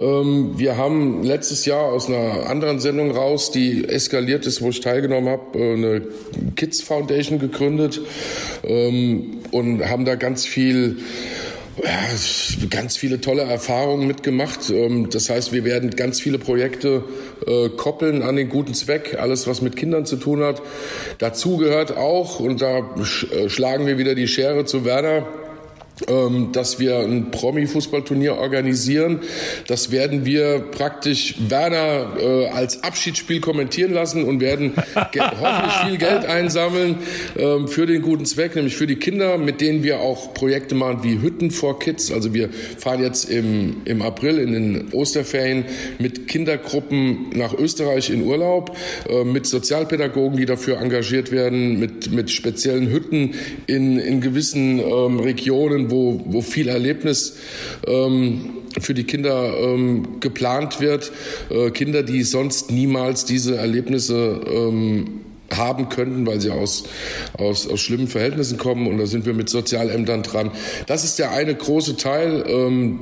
Ähm, 0.00 0.54
wir 0.56 0.76
haben 0.76 1.22
letztes 1.22 1.66
Jahr 1.66 1.92
aus 1.92 2.08
einer 2.08 2.48
anderen 2.48 2.80
Sendung 2.80 3.12
raus, 3.12 3.52
die 3.52 3.88
eskaliert 3.88 4.46
ist, 4.46 4.60
wo 4.60 4.70
ich 4.70 4.80
teilgenommen 4.80 5.28
habe, 5.28 5.58
äh, 5.58 5.72
eine 5.74 6.02
Kids 6.56 6.80
Foundation 6.80 7.38
gegründet 7.38 8.00
ähm, 8.64 9.38
und 9.52 9.88
haben 9.88 10.04
da 10.04 10.16
ganz 10.16 10.46
viel 10.46 10.96
ja, 11.84 12.66
ganz 12.70 12.96
viele 12.96 13.20
tolle 13.20 13.42
Erfahrungen 13.42 14.06
mitgemacht. 14.06 14.70
Ähm, 14.70 15.10
das 15.10 15.30
heißt, 15.30 15.52
wir 15.52 15.64
werden 15.64 15.90
ganz 15.90 16.20
viele 16.20 16.38
Projekte 16.38 17.04
äh, 17.46 17.68
koppeln 17.70 18.22
an 18.22 18.36
den 18.36 18.48
guten 18.48 18.74
Zweck, 18.74 19.16
alles 19.18 19.46
was 19.46 19.62
mit 19.62 19.76
Kindern 19.76 20.06
zu 20.06 20.16
tun 20.16 20.42
hat. 20.42 20.62
Dazu 21.18 21.56
gehört 21.56 21.96
auch, 21.96 22.40
und 22.40 22.60
da 22.60 22.78
äh, 22.78 23.48
schlagen 23.48 23.86
wir 23.86 23.98
wieder 23.98 24.14
die 24.14 24.28
Schere 24.28 24.64
zu 24.64 24.84
Werder, 24.84 25.26
ähm, 25.26 25.47
dass 26.52 26.78
wir 26.78 26.98
ein 26.98 27.30
Promi-Fußballturnier 27.30 28.36
organisieren. 28.36 29.20
Das 29.66 29.90
werden 29.90 30.24
wir 30.24 30.60
praktisch 30.60 31.34
Werner 31.48 32.16
äh, 32.18 32.46
als 32.48 32.82
Abschiedsspiel 32.82 33.40
kommentieren 33.40 33.92
lassen 33.92 34.24
und 34.24 34.40
werden 34.40 34.72
hoffentlich 34.94 35.72
viel 35.86 35.98
Geld 35.98 36.24
einsammeln 36.26 36.96
ähm, 37.36 37.68
für 37.68 37.86
den 37.86 38.02
guten 38.02 38.24
Zweck, 38.26 38.54
nämlich 38.54 38.76
für 38.76 38.86
die 38.86 38.96
Kinder, 38.96 39.38
mit 39.38 39.60
denen 39.60 39.82
wir 39.82 40.00
auch 40.00 40.34
Projekte 40.34 40.74
machen 40.74 41.02
wie 41.02 41.20
Hütten 41.20 41.50
for 41.50 41.78
Kids. 41.78 42.12
Also 42.12 42.34
wir 42.34 42.50
fahren 42.78 43.02
jetzt 43.02 43.28
im, 43.30 43.78
im 43.84 44.02
April 44.02 44.38
in 44.38 44.52
den 44.52 44.88
Osterferien 44.92 45.64
mit 45.98 46.28
Kindergruppen 46.28 47.30
nach 47.34 47.54
Österreich 47.54 48.10
in 48.10 48.22
Urlaub, 48.24 48.76
äh, 49.08 49.24
mit 49.24 49.46
Sozialpädagogen, 49.46 50.36
die 50.36 50.46
dafür 50.46 50.80
engagiert 50.80 51.32
werden, 51.32 51.78
mit, 51.78 52.12
mit 52.12 52.30
speziellen 52.30 52.90
Hütten 52.90 53.34
in, 53.66 53.98
in 53.98 54.20
gewissen 54.20 54.78
ähm, 54.78 55.20
Regionen, 55.88 55.90
wo, 55.90 56.20
wo 56.26 56.42
viel 56.42 56.68
Erlebnis 56.68 57.36
ähm, 57.86 58.50
für 58.80 58.94
die 58.94 59.04
Kinder 59.04 59.54
ähm, 59.58 60.20
geplant 60.20 60.80
wird. 60.80 61.12
Äh, 61.50 61.70
Kinder, 61.70 62.02
die 62.02 62.22
sonst 62.22 62.70
niemals 62.70 63.24
diese 63.24 63.56
Erlebnisse 63.56 64.40
ähm, 64.46 65.20
haben 65.50 65.88
könnten, 65.88 66.26
weil 66.26 66.40
sie 66.40 66.50
aus, 66.50 66.84
aus, 67.38 67.66
aus 67.68 67.80
schlimmen 67.80 68.08
Verhältnissen 68.08 68.58
kommen. 68.58 68.86
Und 68.86 68.98
da 68.98 69.06
sind 69.06 69.24
wir 69.24 69.32
mit 69.32 69.48
Sozialämtern 69.48 70.22
dran. 70.22 70.50
Das 70.86 71.04
ist 71.04 71.18
der 71.18 71.32
eine 71.32 71.54
große 71.54 71.96
Teil. 71.96 72.44
Ähm, 72.46 72.98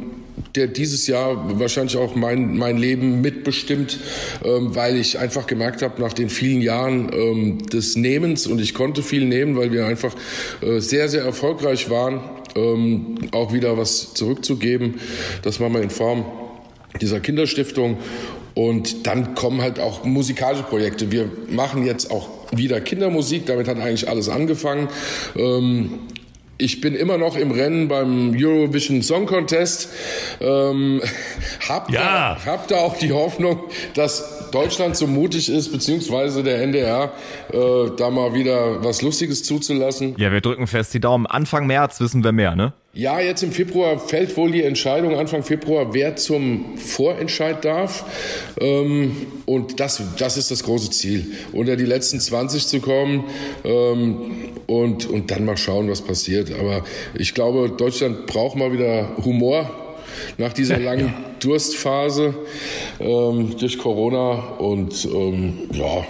der 0.55 0.67
dieses 0.67 1.07
Jahr 1.07 1.59
wahrscheinlich 1.59 1.97
auch 1.97 2.15
mein, 2.15 2.57
mein 2.57 2.77
Leben 2.77 3.21
mitbestimmt, 3.21 3.99
ähm, 4.45 4.75
weil 4.75 4.97
ich 4.97 5.19
einfach 5.19 5.47
gemerkt 5.47 5.83
habe, 5.83 6.01
nach 6.01 6.13
den 6.13 6.29
vielen 6.29 6.61
Jahren 6.61 7.11
ähm, 7.13 7.59
des 7.67 7.97
Nehmens, 7.97 8.47
und 8.47 8.61
ich 8.61 8.75
konnte 8.75 9.03
viel 9.03 9.25
nehmen, 9.25 9.57
weil 9.57 9.73
wir 9.73 9.87
einfach 9.87 10.15
äh, 10.61 10.81
sehr, 10.81 11.09
sehr 11.09 11.23
erfolgreich 11.23 11.91
waren, 11.91 12.21
ähm, 12.57 13.17
auch 13.33 13.53
wieder 13.53 13.77
was 13.79 14.15
zurückzugeben. 14.15 14.95
Das 15.43 15.61
machen 15.61 15.75
wir 15.75 15.83
in 15.83 15.91
Form 15.91 16.25
dieser 17.01 17.21
Kinderstiftung. 17.21 17.99
Und 18.55 19.07
dann 19.07 19.35
kommen 19.35 19.61
halt 19.61 19.79
auch 19.79 20.05
musikalische 20.05 20.63
Projekte. 20.63 21.13
Wir 21.13 21.31
machen 21.51 21.85
jetzt 21.85 22.11
auch 22.11 22.29
wieder 22.53 22.81
Kindermusik. 22.81 23.45
Damit 23.47 23.69
hat 23.69 23.79
eigentlich 23.79 24.09
alles 24.09 24.31
angefangen. 24.31 24.89
Ähm, 25.37 25.99
ich 26.59 26.81
bin 26.81 26.95
immer 26.95 27.19
noch 27.19 27.37
im 27.37 27.51
Rennen 27.51 27.89
beim 27.89 28.35
Eurovision 28.35 29.03
Song 29.03 29.27
Contest. 29.27 29.91
Ähm, 30.41 31.03
hab, 31.69 31.91
ja. 31.91 32.37
da, 32.37 32.47
hab 32.47 32.69
da 32.69 32.77
auch 32.77 32.97
die 32.97 33.13
Hoffnung, 33.13 33.61
dass 33.95 34.51
Deutschland 34.51 34.97
so 34.97 35.07
mutig 35.07 35.51
ist, 35.51 35.73
beziehungsweise 35.73 36.43
der 36.43 36.63
NDR, 36.63 37.13
äh, 37.53 37.91
da 37.97 38.11
mal 38.11 38.35
wieder 38.35 38.83
was 38.85 39.03
Lustiges 39.03 39.43
zuzulassen. 39.43 40.15
Ja, 40.19 40.33
wir 40.33 40.41
drücken 40.41 40.67
fest 40.67 40.95
die 40.95 41.01
Daumen. 41.01 41.27
Anfang 41.27 41.67
März 41.67 42.01
wissen 42.01 42.25
wir 42.25 42.33
mehr, 42.33 42.57
ne? 42.57 42.73
Ja, 42.97 43.21
jetzt 43.21 43.43
im 43.43 43.53
Februar 43.53 43.99
fällt 43.99 44.39
wohl 44.39 44.53
die 44.53 44.63
Entscheidung, 44.63 45.19
Anfang 45.19 45.43
Februar, 45.43 45.93
wer 45.93 46.17
zum 46.17 46.79
Vorentscheid 46.79 47.63
darf. 47.63 48.07
Ähm, 48.59 49.15
und 49.45 49.81
das, 49.81 50.03
das 50.17 50.39
ist 50.39 50.51
das 50.51 50.63
große 50.63 50.89
Ziel, 50.89 51.27
unter 51.53 51.77
die 51.77 51.85
letzten 51.85 52.21
20 52.21 52.67
zu 52.67 52.81
kommen 52.81 53.25
ähm, 53.65 54.55
und, 54.67 55.05
und 55.11 55.31
dann 55.31 55.45
mal 55.45 55.59
schauen, 55.59 55.91
was 55.91 56.01
passiert. 56.01 56.51
Aber 56.59 56.85
ich 57.13 57.35
glaube, 57.35 57.69
Deutschland 57.69 58.25
braucht 58.25 58.57
mal 58.57 58.73
wieder 58.73 59.15
Humor 59.23 59.71
nach 60.39 60.55
dieser 60.55 60.79
langen 60.81 61.13
Durstphase 61.41 62.35
ähm, 62.99 63.59
durch 63.59 63.77
Corona. 63.77 64.55
Und 64.57 65.05
ja. 65.05 66.07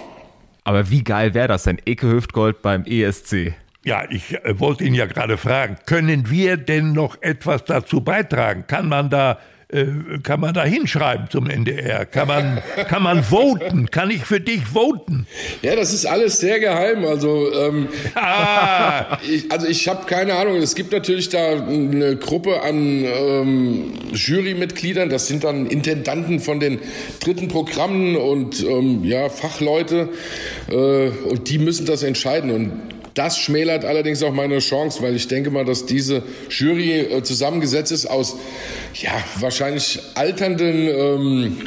Aber 0.63 0.89
wie 0.89 1.03
geil 1.03 1.33
wäre 1.33 1.49
das 1.49 1.63
denn? 1.63 1.79
Ecke 1.85 2.07
Hüftgold 2.07 2.61
beim 2.61 2.85
ESC. 2.85 3.55
Ja, 3.87 4.03
ich 4.09 4.33
äh, 4.43 4.59
wollte 4.59 4.83
ihn 4.83 4.93
ja 4.93 5.05
gerade 5.05 5.37
fragen, 5.37 5.77
können 5.85 6.29
wir 6.29 6.57
denn 6.57 6.91
noch 6.91 7.21
etwas 7.21 7.63
dazu 7.63 8.01
beitragen? 8.01 8.65
Kann 8.67 8.89
man 8.89 9.09
da 9.09 9.39
äh, 9.69 9.85
kann 10.23 10.41
man 10.41 10.53
da 10.53 10.65
hinschreiben 10.65 11.29
zum 11.29 11.49
NDR? 11.49 12.05
Kann 12.05 12.27
man, 12.27 12.61
kann 12.89 13.01
man 13.01 13.23
voten? 13.23 13.89
Kann 13.89 14.11
ich 14.11 14.25
für 14.25 14.41
dich 14.41 14.65
voten? 14.65 15.25
Ja, 15.61 15.77
das 15.77 15.93
ist 15.93 16.05
alles 16.05 16.37
sehr 16.37 16.59
geheim. 16.59 17.05
Also, 17.05 17.53
ähm, 17.53 17.87
ah. 18.15 19.19
ich, 19.25 19.49
also 19.53 19.67
ich 19.67 19.87
habe 19.87 20.05
keine 20.05 20.35
Ahnung. 20.35 20.57
Es 20.57 20.75
gibt 20.75 20.91
natürlich 20.91 21.29
da 21.29 21.51
eine 21.51 22.17
Gruppe 22.17 22.61
an 22.63 23.05
ähm, 23.05 23.93
Jurymitgliedern. 24.11 25.09
Das 25.09 25.27
sind 25.27 25.45
dann 25.45 25.65
Intendanten 25.65 26.41
von 26.41 26.59
den 26.59 26.79
dritten 27.21 27.47
Programmen 27.47 28.17
und 28.17 28.61
ähm, 28.65 29.05
ja 29.05 29.29
Fachleute. 29.29 30.09
Äh, 30.69 30.73
und 30.73 31.47
die 31.49 31.57
müssen 31.57 31.85
das 31.85 32.03
entscheiden. 32.03 32.51
Und 32.51 32.96
das 33.17 33.39
schmälert 33.39 33.83
allerdings 33.83 34.21
auch 34.21 34.33
meine 34.33 34.59
Chance, 34.59 35.01
weil 35.01 35.15
ich 35.15 35.27
denke 35.27 35.49
mal, 35.49 35.65
dass 35.65 35.85
diese 35.85 36.21
Jury 36.49 36.99
äh, 36.99 37.23
zusammengesetzt 37.23 37.91
ist 37.91 38.05
aus 38.05 38.35
ja 38.93 39.11
wahrscheinlich 39.39 39.99
alternden. 40.15 40.87
Ähm, 40.87 41.57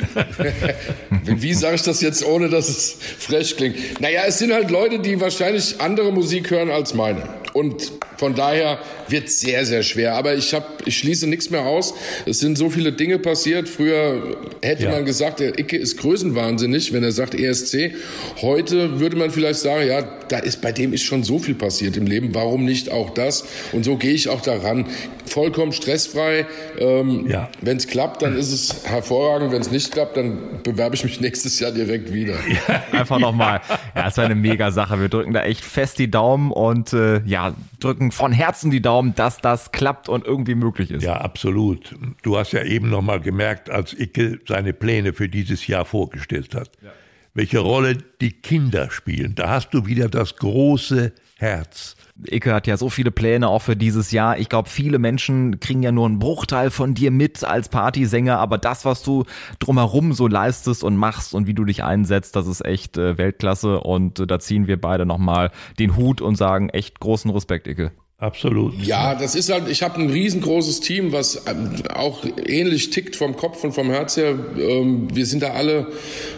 wie 1.25 1.55
sage 1.55 1.77
ich 1.77 1.83
das 1.83 2.01
jetzt, 2.01 2.25
ohne 2.25 2.49
dass 2.49 2.69
es 2.69 2.97
frech 3.19 3.57
klingt? 3.57 4.01
Naja, 4.01 4.23
es 4.27 4.39
sind 4.39 4.53
halt 4.53 4.71
Leute, 4.71 5.01
die 5.01 5.21
wahrscheinlich 5.21 5.81
andere 5.81 6.13
Musik 6.13 6.51
hören 6.51 6.71
als 6.71 6.95
meine. 6.95 7.23
Und 7.53 7.93
von 8.17 8.35
daher 8.35 8.79
wird 9.09 9.29
sehr, 9.29 9.65
sehr 9.65 9.83
schwer. 9.83 10.15
Aber 10.15 10.35
ich, 10.35 10.55
hab, 10.55 10.87
ich 10.87 10.99
schließe 10.99 11.27
nichts 11.27 11.51
mehr 11.51 11.63
aus. 11.63 11.95
Es 12.27 12.39
sind 12.39 12.57
so 12.57 12.71
viele 12.71 12.93
Dinge 12.93 13.19
passiert. 13.19 13.69
Früher 13.69 14.37
hätte 14.63 14.85
ja. 14.85 14.91
man 14.93 15.05
gesagt, 15.05 15.41
der 15.41 15.59
Icke 15.59 15.77
ist 15.77 15.97
größenwahnsinnig, 15.97 16.93
wenn 16.93 17.03
er 17.03 17.13
sagt 17.13 17.35
ESC. 17.35 17.95
Heute 18.41 19.01
würde 19.01 19.17
man 19.17 19.31
vielleicht 19.31 19.61
sagen, 19.61 19.87
ja, 19.87 20.09
da 20.31 20.39
ist, 20.39 20.63
bei 20.63 20.73
dem 20.73 20.93
ist 20.93 21.03
schon 21.03 21.23
so 21.23 21.39
viel 21.39 21.55
passiert 21.55 21.97
im 21.97 22.07
Leben. 22.07 22.35
Warum 22.35 22.65
nicht 22.65 22.91
auch 22.91 23.11
das? 23.11 23.45
Und 23.73 23.85
so 23.85 23.97
gehe 23.97 24.13
ich 24.13 24.29
auch 24.29 24.41
daran. 24.41 24.87
Vollkommen 25.27 25.73
stressfrei. 25.73 26.47
Ähm, 26.79 27.27
ja. 27.29 27.49
Wenn 27.61 27.77
es 27.77 27.87
klappt, 27.87 28.23
dann 28.23 28.37
ist 28.37 28.53
es 28.53 28.85
hervorragend. 28.85 29.53
Wenn 29.53 29.61
es 29.61 29.71
nicht 29.71 29.93
klappt, 29.93 30.17
dann 30.17 30.63
bewerbe 30.63 30.95
ich 30.95 31.05
mich 31.05 31.21
nächstes 31.21 31.59
Jahr 31.61 31.73
direkt 31.73 32.13
wieder. 32.13 32.35
Ja, 32.69 32.83
einfach 32.93 33.19
nochmal. 33.19 33.61
Ja, 33.95 34.09
es 34.09 34.17
war 34.17 34.25
eine 34.25 34.35
mega 34.35 34.71
Sache. 34.71 35.01
Wir 35.01 35.09
drücken 35.09 35.33
da 35.33 35.45
echt 35.45 35.65
fest 35.65 35.99
die 35.99 36.11
Daumen 36.11 36.51
und 36.51 36.93
äh, 36.93 37.23
ja, 37.25 37.55
drücken 37.79 38.11
von 38.11 38.33
Herzen 38.33 38.71
die 38.71 38.83
Daumen, 38.83 39.15
dass 39.15 39.39
das 39.39 39.73
klappt 39.73 40.09
und 40.09 40.27
irgendwie 40.27 40.55
möglich 40.55 40.91
ist. 40.91 41.03
Ja, 41.03 41.15
absolut. 41.21 41.95
Du 42.23 42.37
hast 42.37 42.53
ja 42.53 42.65
eben 42.65 42.91
nochmal 42.91 43.21
gemerkt, 43.21 43.71
als 43.71 43.99
Icke 43.99 44.41
seine 44.47 44.73
Pläne 44.73 45.13
für 45.13 45.29
dieses 45.29 45.67
Jahr 45.67 45.85
vorgestellt 45.85 46.55
hat, 46.55 46.71
ja. 46.83 46.91
Welche 47.35 47.61
Rolle 47.61 47.97
die 48.21 48.33
Kinder 48.33 48.91
spielen. 48.91 49.35
Da 49.35 49.49
hast 49.49 49.71
du 49.71 49.87
wieder 49.87 50.09
das 50.09 50.37
große 50.37 51.13
Herz. 51.37 51.97
Icke 52.27 52.53
hat 52.53 52.67
ja 52.67 52.77
so 52.77 52.91
viele 52.91 53.11
Pläne 53.11 53.49
auch 53.49 53.63
für 53.63 53.77
dieses 53.77 54.11
Jahr. 54.11 54.39
Ich 54.39 54.49
glaube, 54.49 54.69
viele 54.69 54.99
Menschen 54.99 55.59
kriegen 55.59 55.83
ja 55.83 55.91
nur 55.91 56.07
einen 56.07 56.19
Bruchteil 56.19 56.71
von 56.71 56.95
dir 56.95 57.11
mit 57.11 57.45
als 57.45 57.71
Partysänger, 57.71 58.39
aber 58.39 58.59
das, 58.59 58.85
was 58.85 59.03
du 59.03 59.25
drumherum 59.59 60.13
so 60.13 60.27
leistest 60.27 60.85
und 60.85 60.97
machst 60.97 61.35
und 61.35 61.47
wie 61.47 61.55
du 61.55 61.65
dich 61.65 61.83
einsetzt, 61.83 62.37
das 62.37 62.47
ist 62.47 62.65
echt 62.65 62.99
äh, 62.99 63.17
Weltklasse 63.17 63.81
und 63.81 64.21
äh, 64.21 64.27
da 64.27 64.39
ziehen 64.39 64.67
wir 64.67 64.79
beide 64.79 65.07
nochmal 65.07 65.51
den 65.79 65.97
Hut 65.97 66.21
und 66.21 66.37
sagen 66.37 66.69
echt 66.69 67.01
großen 67.01 67.31
Respekt, 67.31 67.67
Icke. 67.67 67.93
Absolut. 68.21 68.75
Ja, 68.85 69.15
das 69.15 69.35
ist 69.35 69.51
halt, 69.51 69.67
ich 69.71 69.83
habe 69.83 69.99
ein 69.99 70.11
riesengroßes 70.11 70.81
Team, 70.81 71.11
was 71.11 71.43
ähm, 71.47 71.71
auch 71.89 72.23
ähnlich 72.47 72.91
tickt 72.91 73.17
vom 73.17 73.35
Kopf 73.35 73.65
und 73.65 73.73
vom 73.73 73.89
Herz 73.89 74.19
her. 74.19 74.35
Ähm, 74.59 75.09
wir 75.11 75.25
sind 75.25 75.43
da 75.43 75.53
alle 75.53 75.87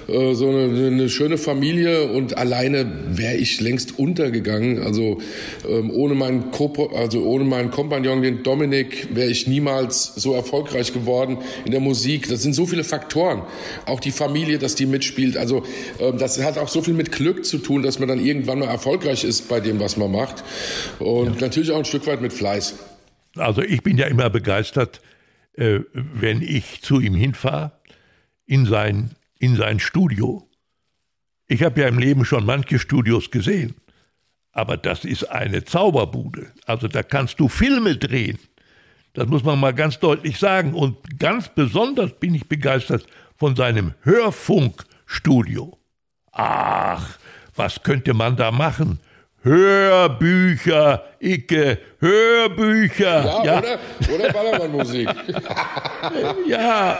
äh, 0.07 0.33
so 0.35 0.49
eine, 0.49 0.87
eine 0.87 1.09
schöne 1.09 1.39
Familie 1.39 2.05
und 2.12 2.39
alleine 2.39 2.87
wäre 3.09 3.35
ich 3.35 3.61
längst 3.61 3.99
untergegangen. 3.99 4.80
Also 4.80 5.18
ähm, 5.68 5.91
ohne 5.91 6.14
meinen 6.14 6.53
Co 6.53 6.72
also 6.95 7.24
ohne 7.24 7.43
meinen 7.43 7.72
Kompagnon, 7.72 8.22
den 8.22 8.45
Dominik, 8.45 9.09
wäre 9.12 9.28
ich 9.28 9.49
niemals 9.49 10.14
so 10.14 10.35
erfolgreich 10.35 10.93
geworden 10.93 11.39
in 11.64 11.72
der 11.72 11.80
Musik. 11.80 12.28
Das 12.28 12.43
sind 12.43 12.55
so 12.55 12.64
viele 12.64 12.85
Faktoren. 12.85 13.43
Auch 13.87 13.99
die 13.99 14.12
Familie, 14.12 14.59
dass 14.59 14.76
die 14.76 14.87
mitspielt. 14.87 15.37
Also 15.37 15.64
das 15.99 16.41
hat 16.43 16.59
auch 16.59 16.68
so 16.68 16.80
viel 16.80 16.95
mit 16.95 17.11
Glück 17.11 17.45
zu 17.45 17.59
tun, 17.59 17.83
dass 17.83 17.99
man 17.99 18.09
dann 18.09 18.24
irgendwann 18.24 18.61
mal 18.61 18.68
erfolgreich 18.68 19.24
ist 19.24 19.49
bei 19.49 19.59
dem, 19.59 19.80
was 19.80 19.97
man 19.97 20.12
macht. 20.12 20.45
Und 21.01 21.35
ja. 21.35 21.41
natürlich 21.41 21.72
auch 21.73 21.79
ein 21.79 21.85
Stück 21.85 22.07
weit 22.07 22.20
mit 22.20 22.33
Fleiß. 22.33 22.79
Also 23.37 23.62
ich 23.62 23.83
bin 23.83 23.99
ja 23.99 24.07
immer 24.07 24.31
begeistert, 24.31 25.01
äh, 25.55 25.81
wenn 25.93 26.43
ich 26.43 26.83
zu 26.83 27.01
ihm 27.01 27.14
hinfahre, 27.14 27.73
in 28.47 28.66
sein, 28.66 29.11
in 29.39 29.57
sein 29.57 29.81
Studio. 29.81 30.49
Ich 31.49 31.62
habe 31.62 31.81
ja 31.81 31.89
im 31.89 31.99
Leben 31.99 32.25
schon 32.25 32.45
manche 32.47 32.79
Studios 32.79 33.31
gesehen, 33.31 33.75
aber 34.53 34.77
das 34.77 35.05
ist 35.05 35.25
eine 35.25 35.64
Zauberbude. 35.64 36.53
Also 36.66 36.89
da 36.89 37.03
kannst 37.03 37.41
du 37.41 37.49
Filme 37.49 37.97
drehen. 37.97 38.39
Das 39.14 39.27
muss 39.27 39.45
man 39.45 39.61
mal 39.61 39.75
ganz 39.75 39.99
deutlich 39.99 40.39
sagen. 40.39 40.75
Und 40.75 41.18
ganz 41.18 41.49
besonders 41.49 42.18
bin 42.18 42.35
ich 42.35 42.49
begeistert 42.49 43.07
von 43.37 43.57
seinem 43.57 43.95
Hörfunkstudio. 44.03 45.79
Ach, 46.33 47.18
was 47.55 47.83
könnte 47.83 48.14
man 48.14 48.37
da 48.37 48.51
machen? 48.51 48.99
Hörbücher, 49.45 51.05
Icke, 51.20 51.78
Hörbücher. 52.01 53.24
Ja, 53.24 53.45
ja. 53.45 53.59
oder, 53.59 53.78
oder 54.14 54.32
Ballermann-Musik. 54.32 55.09
ja, 56.47 56.99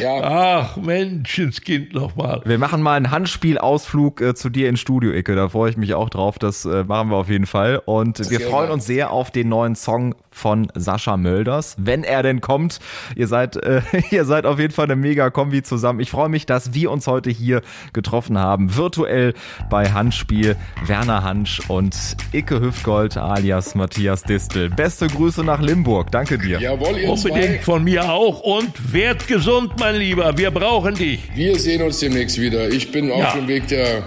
ja. 0.00 0.20
Ach, 0.22 0.76
Menschenskind 0.76 1.94
nochmal. 1.94 2.42
Wir 2.44 2.58
machen 2.58 2.82
mal 2.82 2.94
einen 2.94 3.10
Handspielausflug 3.10 4.20
äh, 4.20 4.34
zu 4.34 4.50
dir 4.50 4.68
ins 4.68 4.80
Studio, 4.80 5.12
Icke. 5.12 5.34
Da 5.34 5.48
freue 5.48 5.70
ich 5.70 5.76
mich 5.76 5.94
auch 5.94 6.10
drauf. 6.10 6.38
Das 6.38 6.64
äh, 6.64 6.84
machen 6.84 7.10
wir 7.10 7.16
auf 7.16 7.28
jeden 7.28 7.46
Fall. 7.46 7.80
Und 7.84 8.18
das 8.18 8.30
wir 8.30 8.40
freuen 8.40 8.70
uns 8.70 8.86
sehr 8.86 9.10
auf 9.10 9.30
den 9.30 9.48
neuen 9.48 9.76
Song 9.76 10.14
von 10.30 10.68
Sascha 10.74 11.16
Mölders, 11.16 11.76
wenn 11.78 12.04
er 12.04 12.22
denn 12.22 12.40
kommt. 12.40 12.80
Ihr 13.14 13.28
seid, 13.28 13.56
äh, 13.56 13.82
ihr 14.10 14.24
seid 14.24 14.46
auf 14.46 14.58
jeden 14.58 14.72
Fall 14.72 14.86
eine 14.86 14.96
mega 14.96 15.30
Kombi 15.30 15.62
zusammen. 15.62 16.00
Ich 16.00 16.10
freue 16.10 16.28
mich, 16.28 16.46
dass 16.46 16.74
wir 16.74 16.90
uns 16.90 17.06
heute 17.06 17.30
hier 17.30 17.62
getroffen 17.92 18.38
haben. 18.38 18.76
Virtuell 18.76 19.34
bei 19.70 19.90
Handspiel 19.90 20.56
Werner 20.86 21.22
Hansch 21.22 21.60
und 21.68 21.94
Icke 22.32 22.60
Hüftgold 22.60 23.16
alias 23.16 23.74
Matthias 23.74 24.22
Distel. 24.22 24.70
Beste 24.70 25.06
Grüße 25.06 25.44
nach 25.44 25.60
Limburg. 25.60 26.10
Danke 26.10 26.38
dir. 26.38 26.58
Jawohl, 26.58 26.98
ihr 26.98 27.10
Unbedingt 27.10 27.56
zwei. 27.56 27.62
von 27.62 27.84
mir 27.84 28.10
auch 28.10 28.40
und 28.40 28.92
werd 28.92 29.28
gesund 29.28 29.51
gesund, 29.52 29.72
mein 29.78 29.96
Lieber. 29.96 30.36
Wir 30.36 30.50
brauchen 30.50 30.94
dich. 30.94 31.20
Wir 31.34 31.58
sehen 31.58 31.82
uns 31.82 31.98
demnächst 31.98 32.40
wieder. 32.40 32.68
Ich 32.68 32.90
bin 32.90 33.08
ja. 33.08 33.14
auf 33.14 33.32
dem 33.34 33.48
Weg 33.48 33.68
der 33.68 34.02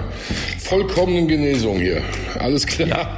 vollkommenen 0.59 1.27
Genesung 1.27 1.79
hier. 1.79 2.01
Alles 2.39 2.65
klar. 2.65 2.87
Ja. 2.87 3.17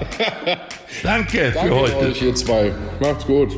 Danke, 1.03 1.51
Danke 1.53 1.69
für 1.69 1.75
heute. 1.75 1.97
euch, 1.99 2.21
ihr 2.21 2.35
zwei. 2.35 2.73
Macht's 2.99 3.25
gut. 3.25 3.57